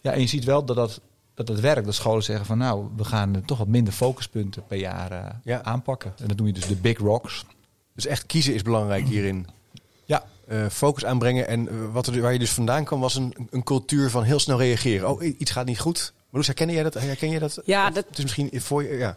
[0.00, 1.00] Ja, en je ziet wel dat dat,
[1.34, 1.84] dat het werkt.
[1.84, 5.62] Dat scholen zeggen van nou, we gaan toch wat minder focuspunten per jaar uh, ja.
[5.62, 6.12] aanpakken.
[6.18, 7.44] En dat noem je dus de big rocks.
[7.94, 9.46] Dus echt kiezen is belangrijk hierin.
[10.46, 11.48] eh, focus aanbrengen.
[11.48, 14.38] En eh, wat er, waar je dus vandaan kwam, was een, een cultuur van heel
[14.38, 15.08] snel reageren.
[15.10, 16.12] Oh, i- iets gaat niet goed.
[16.24, 16.94] Marloes, herken jij dat?
[16.94, 17.60] Herken jij dat?
[17.64, 19.16] Ja, dat- Het is misschien voor je, ja.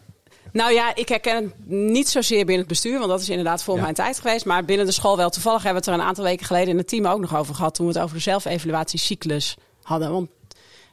[0.52, 3.76] Nou ja, ik herken het niet zozeer binnen het bestuur, want dat is inderdaad voor
[3.76, 3.82] Ja.
[3.82, 4.44] mijn tijd geweest.
[4.44, 5.30] Maar binnen de school wel.
[5.30, 7.54] Toevallig hebben we het er een aantal weken geleden in het team ook nog over
[7.54, 7.74] gehad.
[7.74, 10.12] Toen we het over de zelfevaluatiecyclus hadden.
[10.12, 10.28] Want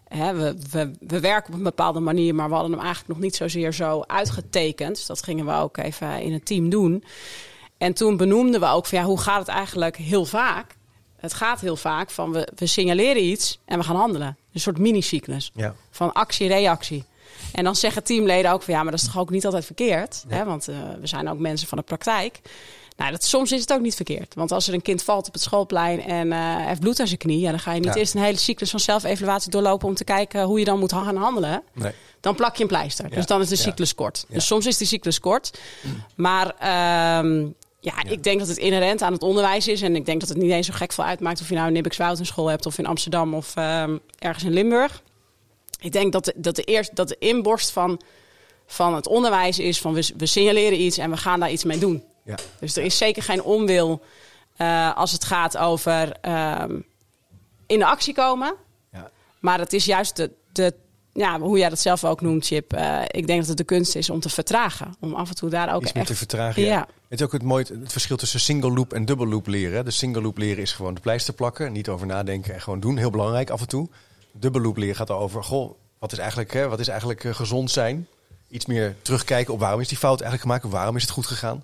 [0.08, 3.20] hè, we, we, we werken op een bepaalde manier, maar we hadden hem eigenlijk nog
[3.24, 4.96] niet zozeer zo uitgetekend.
[4.96, 7.04] Dus dat gingen we ook even in het team doen.
[7.78, 10.76] En toen benoemden we ook van ja, hoe gaat het eigenlijk heel vaak?
[11.18, 14.38] Het gaat heel vaak van we, we signaleren iets en we gaan handelen.
[14.54, 15.76] Een soort mini-cyclus Ja.
[15.92, 17.04] van actie-reactie.
[17.54, 20.24] En dan zeggen teamleden ook van ja, maar dat is toch ook niet altijd verkeerd?
[20.28, 20.46] Hè?
[20.46, 22.40] Want eh, we zijn ook mensen van de praktijk.
[22.98, 24.36] Nou, dat, soms is het ook niet verkeerd.
[24.36, 27.20] Want als er een kind valt op het schoolplein en eh, heeft bloed aan zijn
[27.20, 28.00] knie, ja, dan ga je niet Ja.
[28.00, 31.16] eerst een hele cyclus van zelfevaluatie doorlopen om te kijken hoe je dan moet gaan
[31.16, 31.64] handelen.
[31.74, 31.92] Nee.
[32.20, 33.10] Dan plak je een pleister.
[33.10, 33.16] Ja.
[33.16, 34.26] Dus dan is de cyclus kort.
[34.30, 35.60] Dus soms is die cyclus kort.
[36.16, 37.46] Maar ehm,
[37.80, 39.82] ja, ik denk dat het inherent aan het onderwijs is.
[39.82, 41.74] En ik denk dat het niet eens zo gek veel uitmaakt of je nou in
[41.74, 45.02] Nibbikswoud een school hebt of in Amsterdam of ehm, ergens in Limburg.
[45.80, 48.02] Ik denk dat de, dat de, eerst, dat de inborst van,
[48.66, 51.78] van het onderwijs is van we, we signaleren iets en we gaan daar iets mee
[51.78, 52.04] doen.
[52.24, 52.36] Ja.
[52.60, 54.02] Dus er is zeker geen onwil
[54.58, 56.80] eh, als het gaat over ehm,
[57.68, 58.56] in de actie komen.
[58.92, 59.12] Ja.
[59.40, 60.74] Maar het is juist de, de
[61.14, 62.74] ja, hoe jij dat zelf ook noemt, Chip.
[62.74, 64.96] eh, ik denk dat het de kunst is om te vertragen.
[65.00, 66.08] Om af en toe daar ook Iets echt...
[66.08, 66.62] te vertragen.
[66.62, 66.68] Ja.
[66.68, 66.88] Ja.
[67.10, 69.86] Het is ook het mooie het verschil tussen single loop en double loop leren.
[69.86, 72.98] De single loop leren is gewoon de pleister plakken, niet over nadenken en gewoon doen.
[72.98, 73.90] Heel belangrijk af en toe.
[74.40, 77.72] Double loop leren gaat over, goh, wat is eigenlijk, hè, wat is eigenlijk eh, gezond
[77.72, 78.08] zijn?
[78.50, 81.64] Iets meer terugkijken op waarom is die fout eigenlijk gemaakt, waarom is het goed gegaan?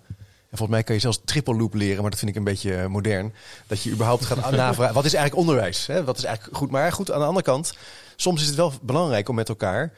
[0.49, 2.75] En volgens mij kan je zelfs triple loop leren, maar dat vind ik een beetje
[2.75, 3.33] eh, modern.
[3.67, 5.87] Dat je überhaupt gaat navragen, wat is eigenlijk onderwijs?
[5.87, 6.03] Hè?
[6.03, 6.71] Wat is eigenlijk goed?
[6.71, 7.73] Maar goed, aan de andere kant,
[8.15, 9.93] soms is het wel belangrijk om met elkaar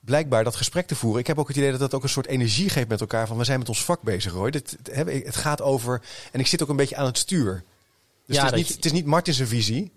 [0.00, 1.20] blijkbaar dat gesprek te voeren.
[1.20, 3.26] Ik heb ook het idee dat dat ook een soort energie geeft met elkaar.
[3.26, 4.50] Van we zijn met ons vak bezig hoor.
[4.50, 6.00] Dit, het, het gaat over.
[6.32, 7.62] En ik zit ook een beetje aan het stuur.
[8.26, 9.90] Dus Ja, het, is niet, je- het is niet Martin's visie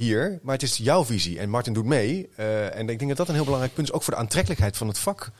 [0.00, 1.38] hier, maar het is jouw visie.
[1.38, 2.28] En Martin doet mee.
[2.36, 3.94] Eh, en ik denk dat dat een heel belangrijk punt is.
[3.94, 5.30] Ook voor de aantrekkelijkheid van het vak.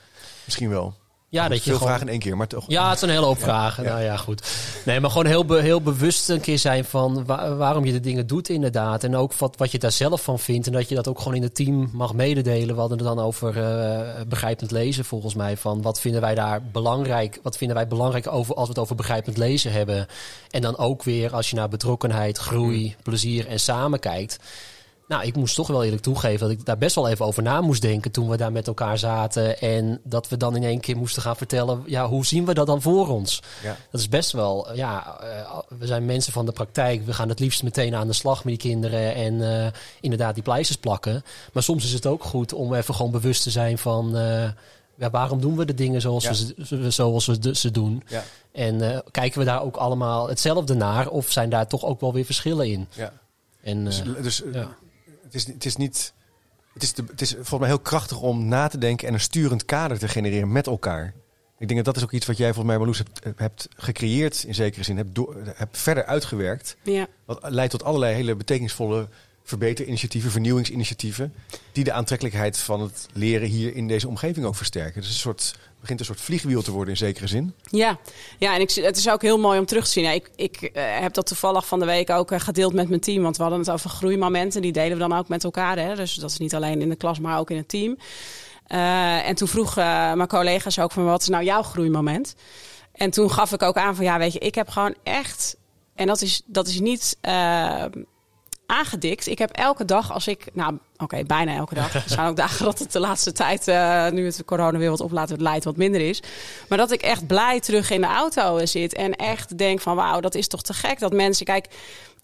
[0.44, 0.94] Misschien wel.
[1.32, 1.88] Ja, dat je Veel gewoon...
[1.88, 2.64] vragen in één keer, maar toch.
[2.68, 3.84] Ja, het zijn een hele hoop vragen.
[3.84, 3.90] ja.
[3.90, 4.48] Nou ja, goed.
[4.84, 8.00] Nee, maar gewoon heel, be- heel bewust een keer zijn van wa- waarom je de
[8.00, 9.04] dingen doet inderdaad.
[9.04, 10.66] En ook wat, wat je daar zelf van vindt.
[10.66, 12.74] En dat je dat ook gewoon in het team mag mededelen.
[12.74, 15.56] We hadden het dan over eh, begrijpend lezen volgens mij.
[15.56, 17.38] Van wat vinden wij daar belangrijk?
[17.42, 20.06] Wat vinden wij belangrijk over, als we het over begrijpend lezen hebben?
[20.50, 24.38] En dan ook weer als je naar betrokkenheid, groei, plezier en samen kijkt.
[25.10, 27.60] Nou, ik moest toch wel eerlijk toegeven dat ik daar best wel even over na
[27.60, 29.58] moest denken toen we daar met elkaar zaten.
[29.60, 32.66] En dat we dan in één keer moesten gaan vertellen, ja, hoe zien we dat
[32.66, 33.42] dan voor ons?
[33.62, 33.76] Ja.
[33.90, 37.06] Dat is best wel, ja, eh, we zijn mensen van de praktijk.
[37.06, 40.42] We gaan het liefst meteen aan de slag met die kinderen en eh, inderdaad die
[40.42, 41.22] pleisters plakken.
[41.52, 44.48] Maar soms is het ook goed om even gewoon bewust te zijn van, eh,
[44.94, 46.30] ja, waarom doen we de dingen zoals, Ja.
[46.30, 48.02] we, ze, zoals we ze doen?
[48.06, 48.24] Ja.
[48.52, 52.24] En kijken we daar ook allemaal hetzelfde naar of zijn daar toch ook wel weer
[52.24, 52.88] verschillen in?
[52.90, 53.12] Ja.
[53.62, 54.68] En, Dus, dus ja.
[55.32, 56.12] Het, is, het is niet.
[56.72, 59.64] Het is, het is volgens mij heel krachtig om na te denken en een sturend
[59.64, 61.14] kader te genereren met elkaar.
[61.58, 64.44] Ik denk dat dat is ook iets wat jij volgens mij, Marloes, hebt, hebt gecreëerd
[64.46, 64.96] in zekere zin.
[64.96, 65.18] Hebt,
[65.54, 66.76] hebt verder uitgewerkt.
[66.82, 67.06] Ja.
[67.24, 69.08] Wat leidt tot allerlei hele betekenisvolle
[69.42, 71.34] verbeterinitiatieven, vernieuwingsinitiatieven.
[71.72, 75.00] Die de aantrekkelijkheid van het leren hier in deze omgeving ook versterken.
[75.00, 77.54] Dus een soort, begint een soort vliegwiel te worden in zekere zin.
[77.62, 77.98] Ja,
[78.38, 80.04] ja en ik, het is ook heel mooi om terug te zien.
[80.04, 83.00] Ja, ik ik eh, heb dat toevallig van de week ook eh, gedeeld met mijn
[83.00, 83.22] team.
[83.22, 84.62] Want we hadden het over groeimomenten.
[84.62, 85.78] Die delen we dan ook met elkaar.
[85.78, 85.94] Hè?
[85.94, 87.96] Dus dat is niet alleen in de klas, maar ook in het team.
[88.66, 92.34] Eh, en toen vroeg mijn collega's ook van wat is nou jouw groeimoment?
[92.92, 95.56] En toen gaf ik ook aan van ja, weet je, ik heb gewoon echt...
[95.94, 97.16] En dat is, dat is niet
[98.70, 99.26] aangedikt.
[99.26, 100.46] Ik heb elke dag als ik...
[100.52, 101.94] Nou, oké, bijna elke dag.
[101.94, 105.00] Er zijn ook dagen dat het de laatste tijd, eh, nu het corona weer wat
[105.00, 106.22] oplaat, het leidt wat minder is.
[106.68, 108.94] Maar dat ik echt blij terug in de auto zit.
[108.94, 111.46] En echt denk van wauw, dat is toch te gek dat mensen...
[111.46, 111.68] Kijk,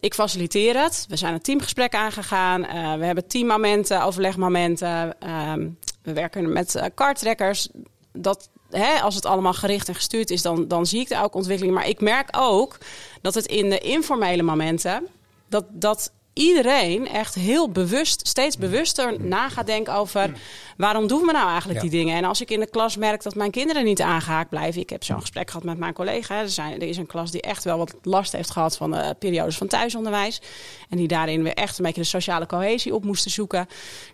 [0.01, 1.07] ik faciliteer het.
[1.09, 2.65] We zijn een teamgesprek aangegaan.
[2.65, 5.21] Eh, we hebben teammomenten, overlegmomenten.
[5.21, 5.69] Ehm,
[6.03, 7.69] we werken met uh, kartrekkers.
[8.13, 11.35] Dat, hè, als het allemaal gericht en gestuurd is, dan, dan zie ik daar ook
[11.35, 11.75] ontwikkeling.
[11.75, 12.79] Maar ik merk ook
[13.23, 15.07] dat het in de informele momenten...
[15.49, 20.33] dat, dat iedereen echt heel bewust, steeds bewuster na gaat denken over
[20.77, 21.89] waarom doen we nou eigenlijk Ja.
[21.89, 22.17] die dingen.
[22.17, 24.81] En als ik in de klas merk dat mijn kinderen niet aangehaakt blijven.
[24.81, 26.41] Ik heb zo'n gesprek gehad met mijn collega.
[26.41, 29.17] Er, zijn, er is een klas die echt wel wat last heeft gehad van de
[29.19, 30.41] periodes van thuisonderwijs.
[30.89, 33.67] En die daarin weer echt een beetje de sociale cohesie op moesten zoeken.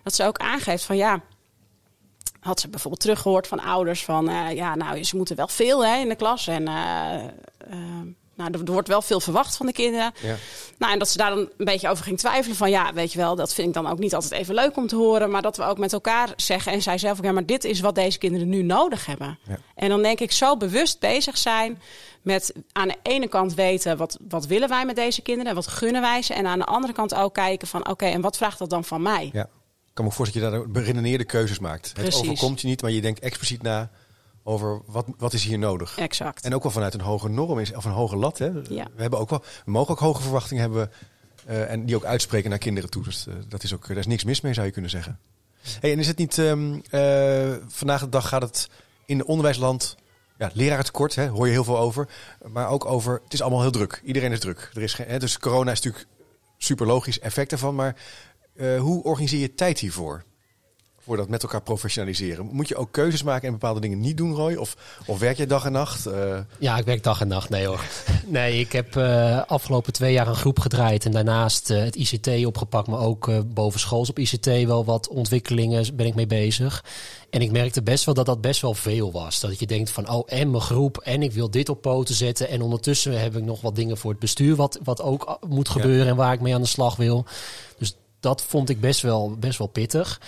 [0.03, 1.21] Dat ze ook aangeeft van ja,
[2.39, 5.97] had ze bijvoorbeeld teruggehoord van ouders van eh, ja, nou, ze moeten wel veel hè,
[5.97, 6.47] in de klas.
[6.47, 7.23] En eh,
[7.57, 7.77] eh,
[8.35, 10.13] Nou, er, wordt wel veel verwacht van de kinderen.
[10.21, 10.35] Ja.
[10.77, 13.17] Nou, en dat ze daar dan een beetje over ging twijfelen van ja, weet je
[13.17, 15.29] wel, dat vind ik dan ook niet altijd even leuk om te horen.
[15.29, 17.79] Maar dat we ook met elkaar zeggen en zij zelf ook, ja, maar dit is
[17.79, 19.39] wat deze kinderen nu nodig hebben.
[19.47, 19.57] Ja.
[19.75, 21.81] En dan denk ik zo bewust bezig zijn
[22.21, 25.67] met aan de ene kant weten wat, wat willen wij met deze kinderen en wat
[25.67, 26.33] gunnen wij ze.
[26.33, 29.01] En aan de andere kant ook kijken van oké, en wat vraagt dat dan van
[29.01, 29.29] mij?
[29.33, 29.43] Ja.
[29.87, 31.85] Ik kan me voorstellen dat je daar beredeneerde keuzes maakt.
[31.85, 32.19] Het Precies.
[32.19, 33.91] overkomt je niet, maar je denkt expliciet na
[34.43, 35.97] over wat, wat is hier nodig.
[35.97, 36.45] Exact.
[36.45, 38.37] En ook wel vanuit een hoge norm is, of een hoge lat.
[38.37, 38.45] Hè.
[38.69, 38.87] Ja.
[38.95, 40.91] We, hebben ook wel, we mogen ook hoge verwachtingen hebben
[41.45, 43.03] eh, en die ook uitspreken naar kinderen toe.
[43.03, 45.19] Dus eh, dat is ook, daar is niks mis mee, zou je kunnen zeggen.
[45.79, 48.69] Hey, en is het niet, ehm, eh, vandaag de dag gaat het
[49.05, 49.95] in de onderwijsland,
[50.37, 52.09] ja, lerarentekort, hè, hoor je heel veel over.
[52.47, 54.01] Maar ook over, het is allemaal heel druk.
[54.03, 54.71] Iedereen is druk.
[54.73, 56.13] Er is geen, hè, dus corona is natuurlijk
[56.57, 57.75] super logisch effect daarvan.
[57.75, 57.95] Maar
[58.79, 60.23] hoe organiseer je tijd hiervoor?
[61.05, 62.45] Voor dat met elkaar professionaliseren.
[62.51, 64.55] Moet je ook keuzes maken en bepaalde dingen niet doen, Roy?
[64.55, 66.05] Of, of werk je dag en nacht?
[66.05, 67.49] Eh, Ja, ik werk dag en nacht.
[67.49, 67.83] Nee hoor.
[68.25, 71.05] Nee, ik heb eh afgelopen twee jaar een groep gedraaid.
[71.05, 72.87] En daarnaast eh, het ICT opgepakt.
[72.87, 76.83] Maar ook eh bovensschools op ICT wel wat ontwikkelingen ben ik mee bezig.
[77.29, 79.39] En ik merkte best wel dat dat best wel veel was.
[79.39, 80.97] Dat je denkt van, oh, en mijn groep.
[80.97, 82.49] En ik wil dit op poten zetten.
[82.49, 84.55] En ondertussen heb ik nog wat dingen voor het bestuur.
[84.55, 87.25] Wat, wat ook ah, moet gebeuren en waar ik mee aan de slag wil.
[87.77, 90.19] Dus dat vond ik best wel, best wel pittig.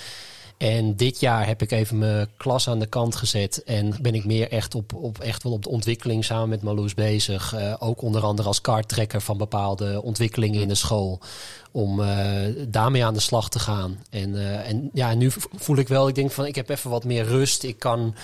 [0.57, 3.63] En dit jaar heb ik even mijn klas aan de kant gezet.
[3.63, 6.93] En ben ik meer echt, op, op, echt wel op de ontwikkeling samen met Marloes
[6.93, 7.53] bezig.
[7.53, 11.19] Eh, ook onder andere als kaarttrekker van bepaalde ontwikkelingen in de school.
[11.71, 13.99] Om eh, daarmee aan de slag te gaan.
[14.09, 17.03] En, eh, en ja, nu voel ik wel, ik denk van ik heb even wat
[17.03, 17.63] meer rust.
[17.63, 18.15] Ik kan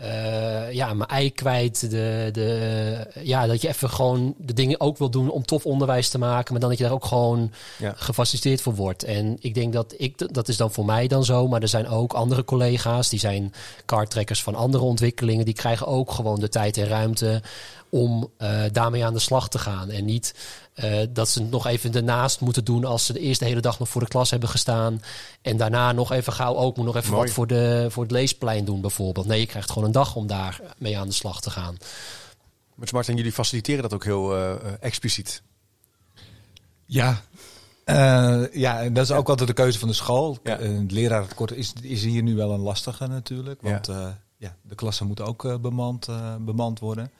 [0.00, 1.90] eh, ja, mijn ei kwijt.
[1.90, 6.08] De, de, ja, dat je even gewoon de dingen ook wil doen om tof onderwijs
[6.08, 6.52] te maken.
[6.52, 7.92] Maar dan dat je daar ook gewoon Ja.
[7.96, 9.04] gefaciliteerd voor wordt.
[9.04, 11.48] En ik denk dat ik, dat is dan voor mij dan zo.
[11.48, 13.52] Maar er zijn ook andere collega's, die zijn
[13.84, 15.44] kaarttrekkers van andere ontwikkelingen.
[15.44, 17.42] Die krijgen ook gewoon de tijd en ruimte
[17.90, 19.90] om eh, daarmee aan de slag te gaan.
[19.90, 20.34] En niet
[20.74, 23.78] eh, dat ze het nog even ernaast moeten doen als ze de eerste hele dag
[23.78, 25.02] nog voor de klas hebben gestaan.
[25.42, 27.24] En daarna nog even gauw ook moet nog even Mooi.
[27.24, 29.26] wat voor, de, voor het leesplein doen bijvoorbeeld.
[29.26, 31.76] Nee, je krijgt gewoon een dag om daar mee aan de slag te gaan.
[32.74, 35.42] met Smart en jullie faciliteren dat ook heel eh, expliciet.
[36.86, 37.22] Ja.
[37.84, 40.38] Eh, ja, en dat is ook altijd de keuze van de school.
[40.42, 40.58] Ja.
[40.58, 43.62] Het lerarentekort is, is hier nu wel een lastige natuurlijk.
[43.62, 44.18] Want ja.
[44.36, 47.10] ja, de klassen moeten ook bemand, eh, bemand worden.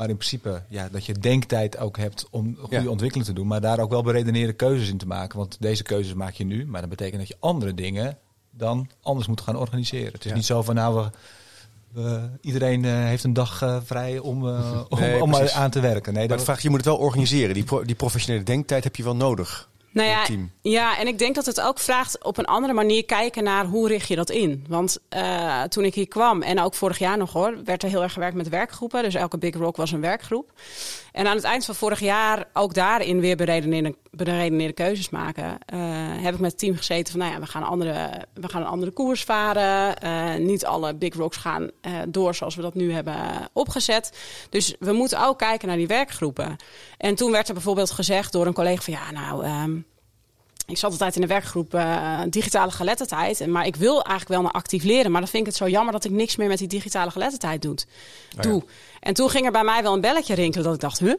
[0.00, 2.88] Maar in principe, ja, dat je denktijd ook hebt om goede Ja.
[2.88, 3.46] ontwikkeling te doen.
[3.46, 5.38] Maar daar ook wel beredeneerde keuzes in te maken.
[5.38, 6.66] Want deze keuzes maak je nu.
[6.66, 8.18] Maar dat betekent dat je andere dingen
[8.50, 10.12] dan anders moet gaan organiseren.
[10.12, 10.36] Het is Ja.
[10.36, 11.08] niet zo van nou,
[11.92, 14.80] we, iedereen eh, heeft een dag eh, vrij om, eh,
[15.20, 16.12] om, aan te werken.
[16.12, 17.54] Nee, Maar dat, vraag, je moet het wel organiseren.
[17.54, 19.68] Die, pro- die professionele denktijd heb je wel nodig.
[19.92, 20.50] Nou ja, team.
[20.62, 23.88] ja, en ik denk dat het ook vraagt op een andere manier kijken naar hoe
[23.88, 24.64] richt je dat in.
[24.68, 28.02] Want eh, toen ik hier kwam, en ook vorig jaar nog hoor, werd er heel
[28.02, 29.02] erg gewerkt met werkgroepen.
[29.02, 30.52] Dus elke Big Rock was een werkgroep.
[31.12, 33.36] En aan het eind van vorig jaar ook daarin weer
[34.10, 35.58] beredeneerde, keuzes maken.
[35.66, 35.78] eh,
[36.22, 38.66] heb ik met het team gezeten van, nou ja, we gaan, andere, we gaan een
[38.66, 39.96] andere koers varen.
[39.96, 43.16] Eh, niet alle Big Rocks gaan eh, door zoals we dat nu hebben
[43.52, 44.18] opgezet.
[44.50, 46.56] Dus we moeten ook kijken naar die werkgroepen.
[46.98, 49.44] En toen werd er bijvoorbeeld gezegd door een collega van, ja, nou...
[49.44, 49.78] ehm,
[50.70, 53.40] ik zat altijd in de werkgroep eh, digitale geletterdheid.
[53.40, 55.10] En- Maar ik wil eigenlijk wel naar actief leren.
[55.10, 57.62] Maar dan vind ik het zo jammer dat ik niks meer met die digitale geletterdheid
[57.62, 57.86] doet,
[58.36, 58.42] ja.
[58.42, 58.62] doe.
[59.00, 61.14] En toen ging er bij mij wel een belletje rinkelen dat ik dacht, huh?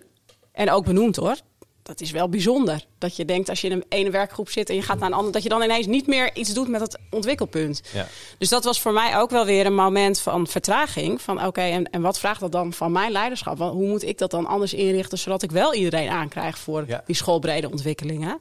[0.52, 1.36] En ook benoemd hoor.
[1.84, 2.86] Dat is wel bijzonder.
[2.98, 5.14] Dat je denkt als je in een ene werkgroep zit en je gaat naar een
[5.14, 5.34] andere...
[5.34, 7.82] dat je dan ineens niet meer iets doet met het ontwikkelpunt.
[7.94, 8.08] Ja.
[8.38, 11.22] Dus dat was voor mij ook wel weer een moment van vertraging.
[11.22, 13.58] Van oké, en, en wat vraagt dat dan van mijn leiderschap?
[13.58, 15.18] Want hoe moet ik dat dan anders inrichten...
[15.18, 17.04] zodat ik wel iedereen aankrijg voor Ja.
[17.06, 18.40] die schoolbrede ontwikkelingen?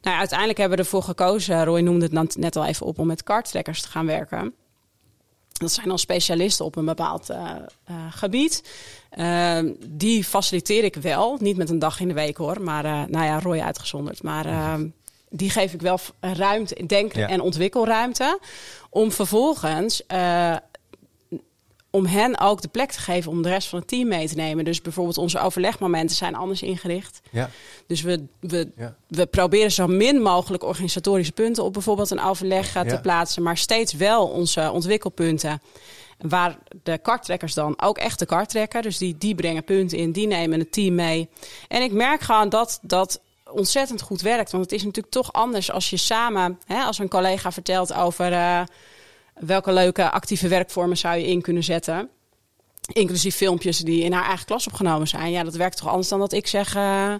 [0.00, 1.64] Nou, ja, uiteindelijk hebben we ervoor gekozen...
[1.64, 4.54] Roy noemde het net al even op om met karttrekkers te gaan werken...
[5.62, 7.50] Dat zijn dan specialisten op een bepaald eh,
[7.84, 8.62] eh, gebied.
[9.10, 11.36] Ehm, die faciliteer ik wel.
[11.40, 12.60] Niet met een dag in de week hoor.
[12.62, 14.22] Maar eh, nou ja, Roy uitgezonderd.
[14.22, 14.86] Maar ehm,
[15.30, 17.28] die geef ik wel ruimte, denk- Ja.
[17.28, 18.38] en ontwikkelruimte.
[18.90, 20.02] Om vervolgens
[21.94, 24.34] om hen ook de plek te geven om de rest van het team mee te
[24.34, 24.64] nemen.
[24.64, 27.20] Dus bijvoorbeeld onze overlegmomenten zijn anders ingericht.
[27.30, 27.50] Ja.
[27.86, 28.94] Dus we, we, Ja.
[29.08, 33.42] we proberen zo min mogelijk organisatorische punten op bijvoorbeeld een overleg eh, te plaatsen.
[33.42, 35.62] Maar steeds wel onze ontwikkelpunten.
[36.18, 38.82] Waar de karttrekkers dan ook echt de kart trekken.
[38.82, 41.28] Dus die, die brengen punten in, die nemen het team mee.
[41.68, 43.20] En ik merk gewoon dat dat
[43.50, 44.50] ontzettend goed werkt.
[44.52, 48.32] Want het is natuurlijk toch anders als je samen, hè, als een collega vertelt over
[48.32, 48.62] eh,
[49.46, 52.08] welke leuke actieve werkvormen zou je in kunnen zetten.
[52.92, 55.30] Inclusief filmpjes die in haar eigen klas opgenomen zijn.
[55.30, 56.74] Ja, dat werkt toch anders dan dat ik zeg.
[56.74, 57.14] eh,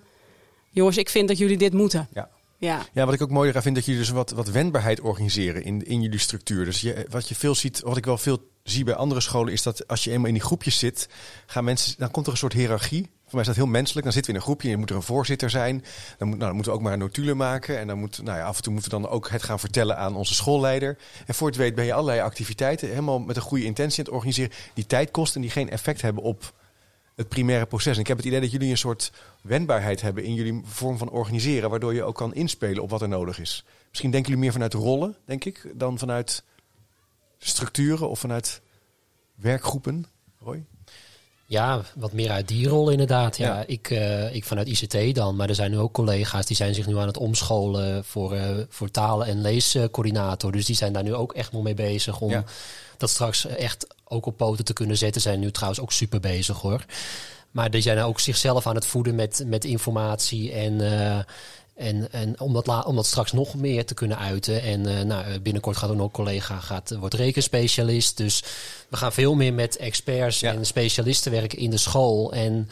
[0.71, 2.09] jongens, ik vind dat jullie dit moeten.
[2.13, 2.29] Ja.
[2.59, 2.87] Ja.
[2.93, 6.03] Ja, wat ik ook mooi vind, dat jullie dus wat, wat wendbaarheid organiseren in, in
[6.03, 6.65] jullie structuur.
[6.65, 9.63] Dus je, wat je veel ziet, wat ik wel veel zie bij andere scholen, is
[9.63, 11.09] dat als je eenmaal in die groepjes zit,
[11.47, 14.05] gaan mensen, dan komt er een soort hiërarchie mij is dat heel menselijk.
[14.05, 15.85] Dan zitten we in een groepje en moet er een voorzitter zijn.
[16.19, 17.79] Dan, moet, nou, dan moeten we ook maar notulen maken.
[17.79, 19.97] En dan moet, nou ja, af en toe moeten we dan ook het gaan vertellen
[19.97, 20.99] aan onze schoolleider.
[21.27, 24.15] En voor het weet ben je allerlei activiteiten helemaal met een goede intentie aan het
[24.15, 24.53] organiseren.
[24.75, 26.53] Die tijd kost en die geen effect hebben op
[27.15, 27.95] het primaire proces.
[27.95, 31.11] En ik heb het idee dat jullie een soort wendbaarheid hebben in jullie vorm van
[31.11, 31.71] organiseren.
[31.71, 33.65] Waardoor je ook kan inspelen op wat er nodig is.
[33.89, 36.45] Misschien denken jullie meer vanuit rollen, denk ik, dan vanuit
[37.39, 38.61] structuren of vanuit
[39.35, 40.07] werkgroepen.
[40.39, 40.65] Roy?
[41.53, 43.37] Ja, wat meer uit die rol inderdaad.
[43.37, 45.37] Ja, Ik, uh, ik vanuit ICT dan.
[45.37, 48.43] Maar er zijn nu ook collega's die zijn zich nu aan het omscholen voor, uh,
[48.69, 50.53] voor talen- en leescoördinator.
[50.53, 52.45] Dus die zijn daar nu ook echt nog mee bezig om
[52.97, 55.21] dat straks echt ook op poten te kunnen zetten.
[55.21, 56.85] Zijn nu trouwens ook super bezig hoor.
[57.51, 60.73] Maar die zijn ook zichzelf aan het voeden met, met informatie en...
[60.73, 61.19] Uh,
[61.75, 64.63] en, en om, dat om dat straks nog meer te kunnen uiten.
[64.63, 68.17] En uh, nou, binnenkort gaat ook nog een collega gaat, wordt rekenspecialist.
[68.17, 68.45] Dus
[68.89, 72.33] we gaan veel meer met experts en specialisten werken in de school.
[72.33, 72.69] En,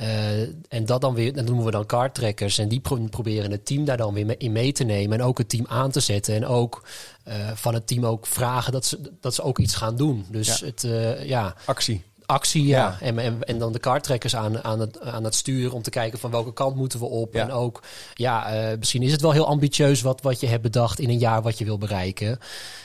[0.00, 2.58] uh, en dat dan weer, dat noemen we dan cardtrackers.
[2.58, 5.18] En die pro proberen het team daar dan weer in mee te nemen.
[5.18, 6.34] En ook het team aan te zetten.
[6.34, 6.82] En ook
[7.28, 10.26] uh, van het team ook vragen dat ze, dat ze ook iets gaan doen.
[10.30, 10.66] Dus ja.
[10.66, 10.86] het,
[11.26, 11.54] ja.
[11.64, 12.96] Actie actie, ja.
[13.00, 16.18] En, en, en dan de kaarttrekkers aan, aan, het, aan het sturen om te kijken
[16.18, 17.34] van welke kant moeten we op.
[17.34, 17.42] Ja.
[17.42, 17.82] En ook,
[18.14, 21.18] ja, uh, misschien is het wel heel ambitieus wat, wat je hebt bedacht in een
[21.18, 22.38] jaar wat je wil bereiken.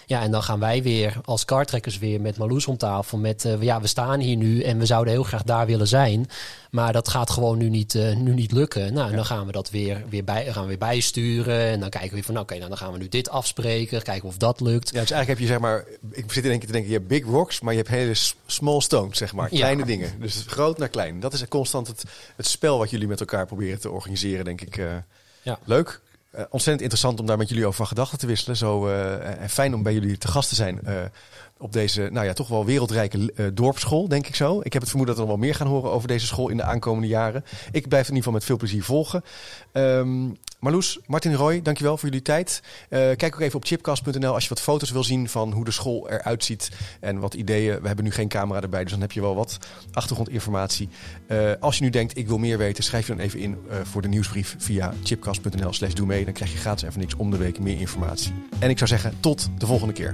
[0.10, 3.18] Ja, en dan gaan wij weer als kaarttrekkers weer met Marloes om tafel.
[3.18, 6.30] Met, uh, ja, we staan hier nu en we zouden heel graag daar willen zijn.
[6.72, 8.93] Maar dat gaat gewoon nu niet, uh, nu niet lukken.
[8.93, 11.60] Nou, en dan gaan we dat weer, weer, bij, gaan we weer bijsturen.
[11.60, 14.01] En dan kijken we weer van, oké, okay, nou, dan gaan we nu dit afspreken.
[14.01, 14.89] Kijken of dat lukt.
[14.93, 16.97] Ja, dus eigenlijk heb je, zeg maar, ik zit in één keer te denken, je
[16.97, 18.14] hebt big rocks, maar je hebt hele
[18.45, 19.49] small stones, zeg maar.
[19.49, 19.88] Kleine ja.
[19.88, 20.12] dingen.
[20.20, 21.20] Dus groot naar klein.
[21.20, 22.03] Dat is constant het,
[22.36, 24.78] het spel wat jullie met elkaar proberen te organiseren, denk ik.
[24.78, 24.95] Uh,
[25.41, 25.60] ja.
[25.66, 26.01] Leuk.
[26.36, 28.57] Uh, ontzettend interessant om daar met jullie over van gedachten te wisselen.
[28.57, 30.80] Zo, uh, en fijn om bij jullie te gast te zijn
[31.57, 34.59] op deze, nou ja, toch wel wereldrijke dorpsschool, denk ik zo.
[34.63, 36.57] Ik heb het vermoeden dat we nog wel meer gaan horen over deze school in
[36.57, 37.43] de aankomende jaren.
[37.71, 39.23] Ik blijf het in ieder geval met veel plezier volgen.
[39.73, 42.62] Um, Marloes, Martin Roy, dankjewel voor jullie tijd.
[42.89, 45.72] Uh, kijk ook even op chipcast.nl als je wat foto's wil zien van hoe de
[45.72, 47.82] school eruit ziet en wat ideeën.
[47.82, 49.58] We hebben nu geen camera erbij, dus dan heb je wel wat
[49.91, 50.89] achtergrondinformatie.
[51.28, 54.01] Uh, als je nu denkt, ik wil meer weten, schrijf je dan even in voor
[54.01, 56.26] de nieuwsbrief via chipcast.nl slash doe mee.
[56.26, 58.34] Dan krijg je gratis even niks om de week meer informatie.
[58.60, 60.14] En ik zou zeggen, tot de volgende keer.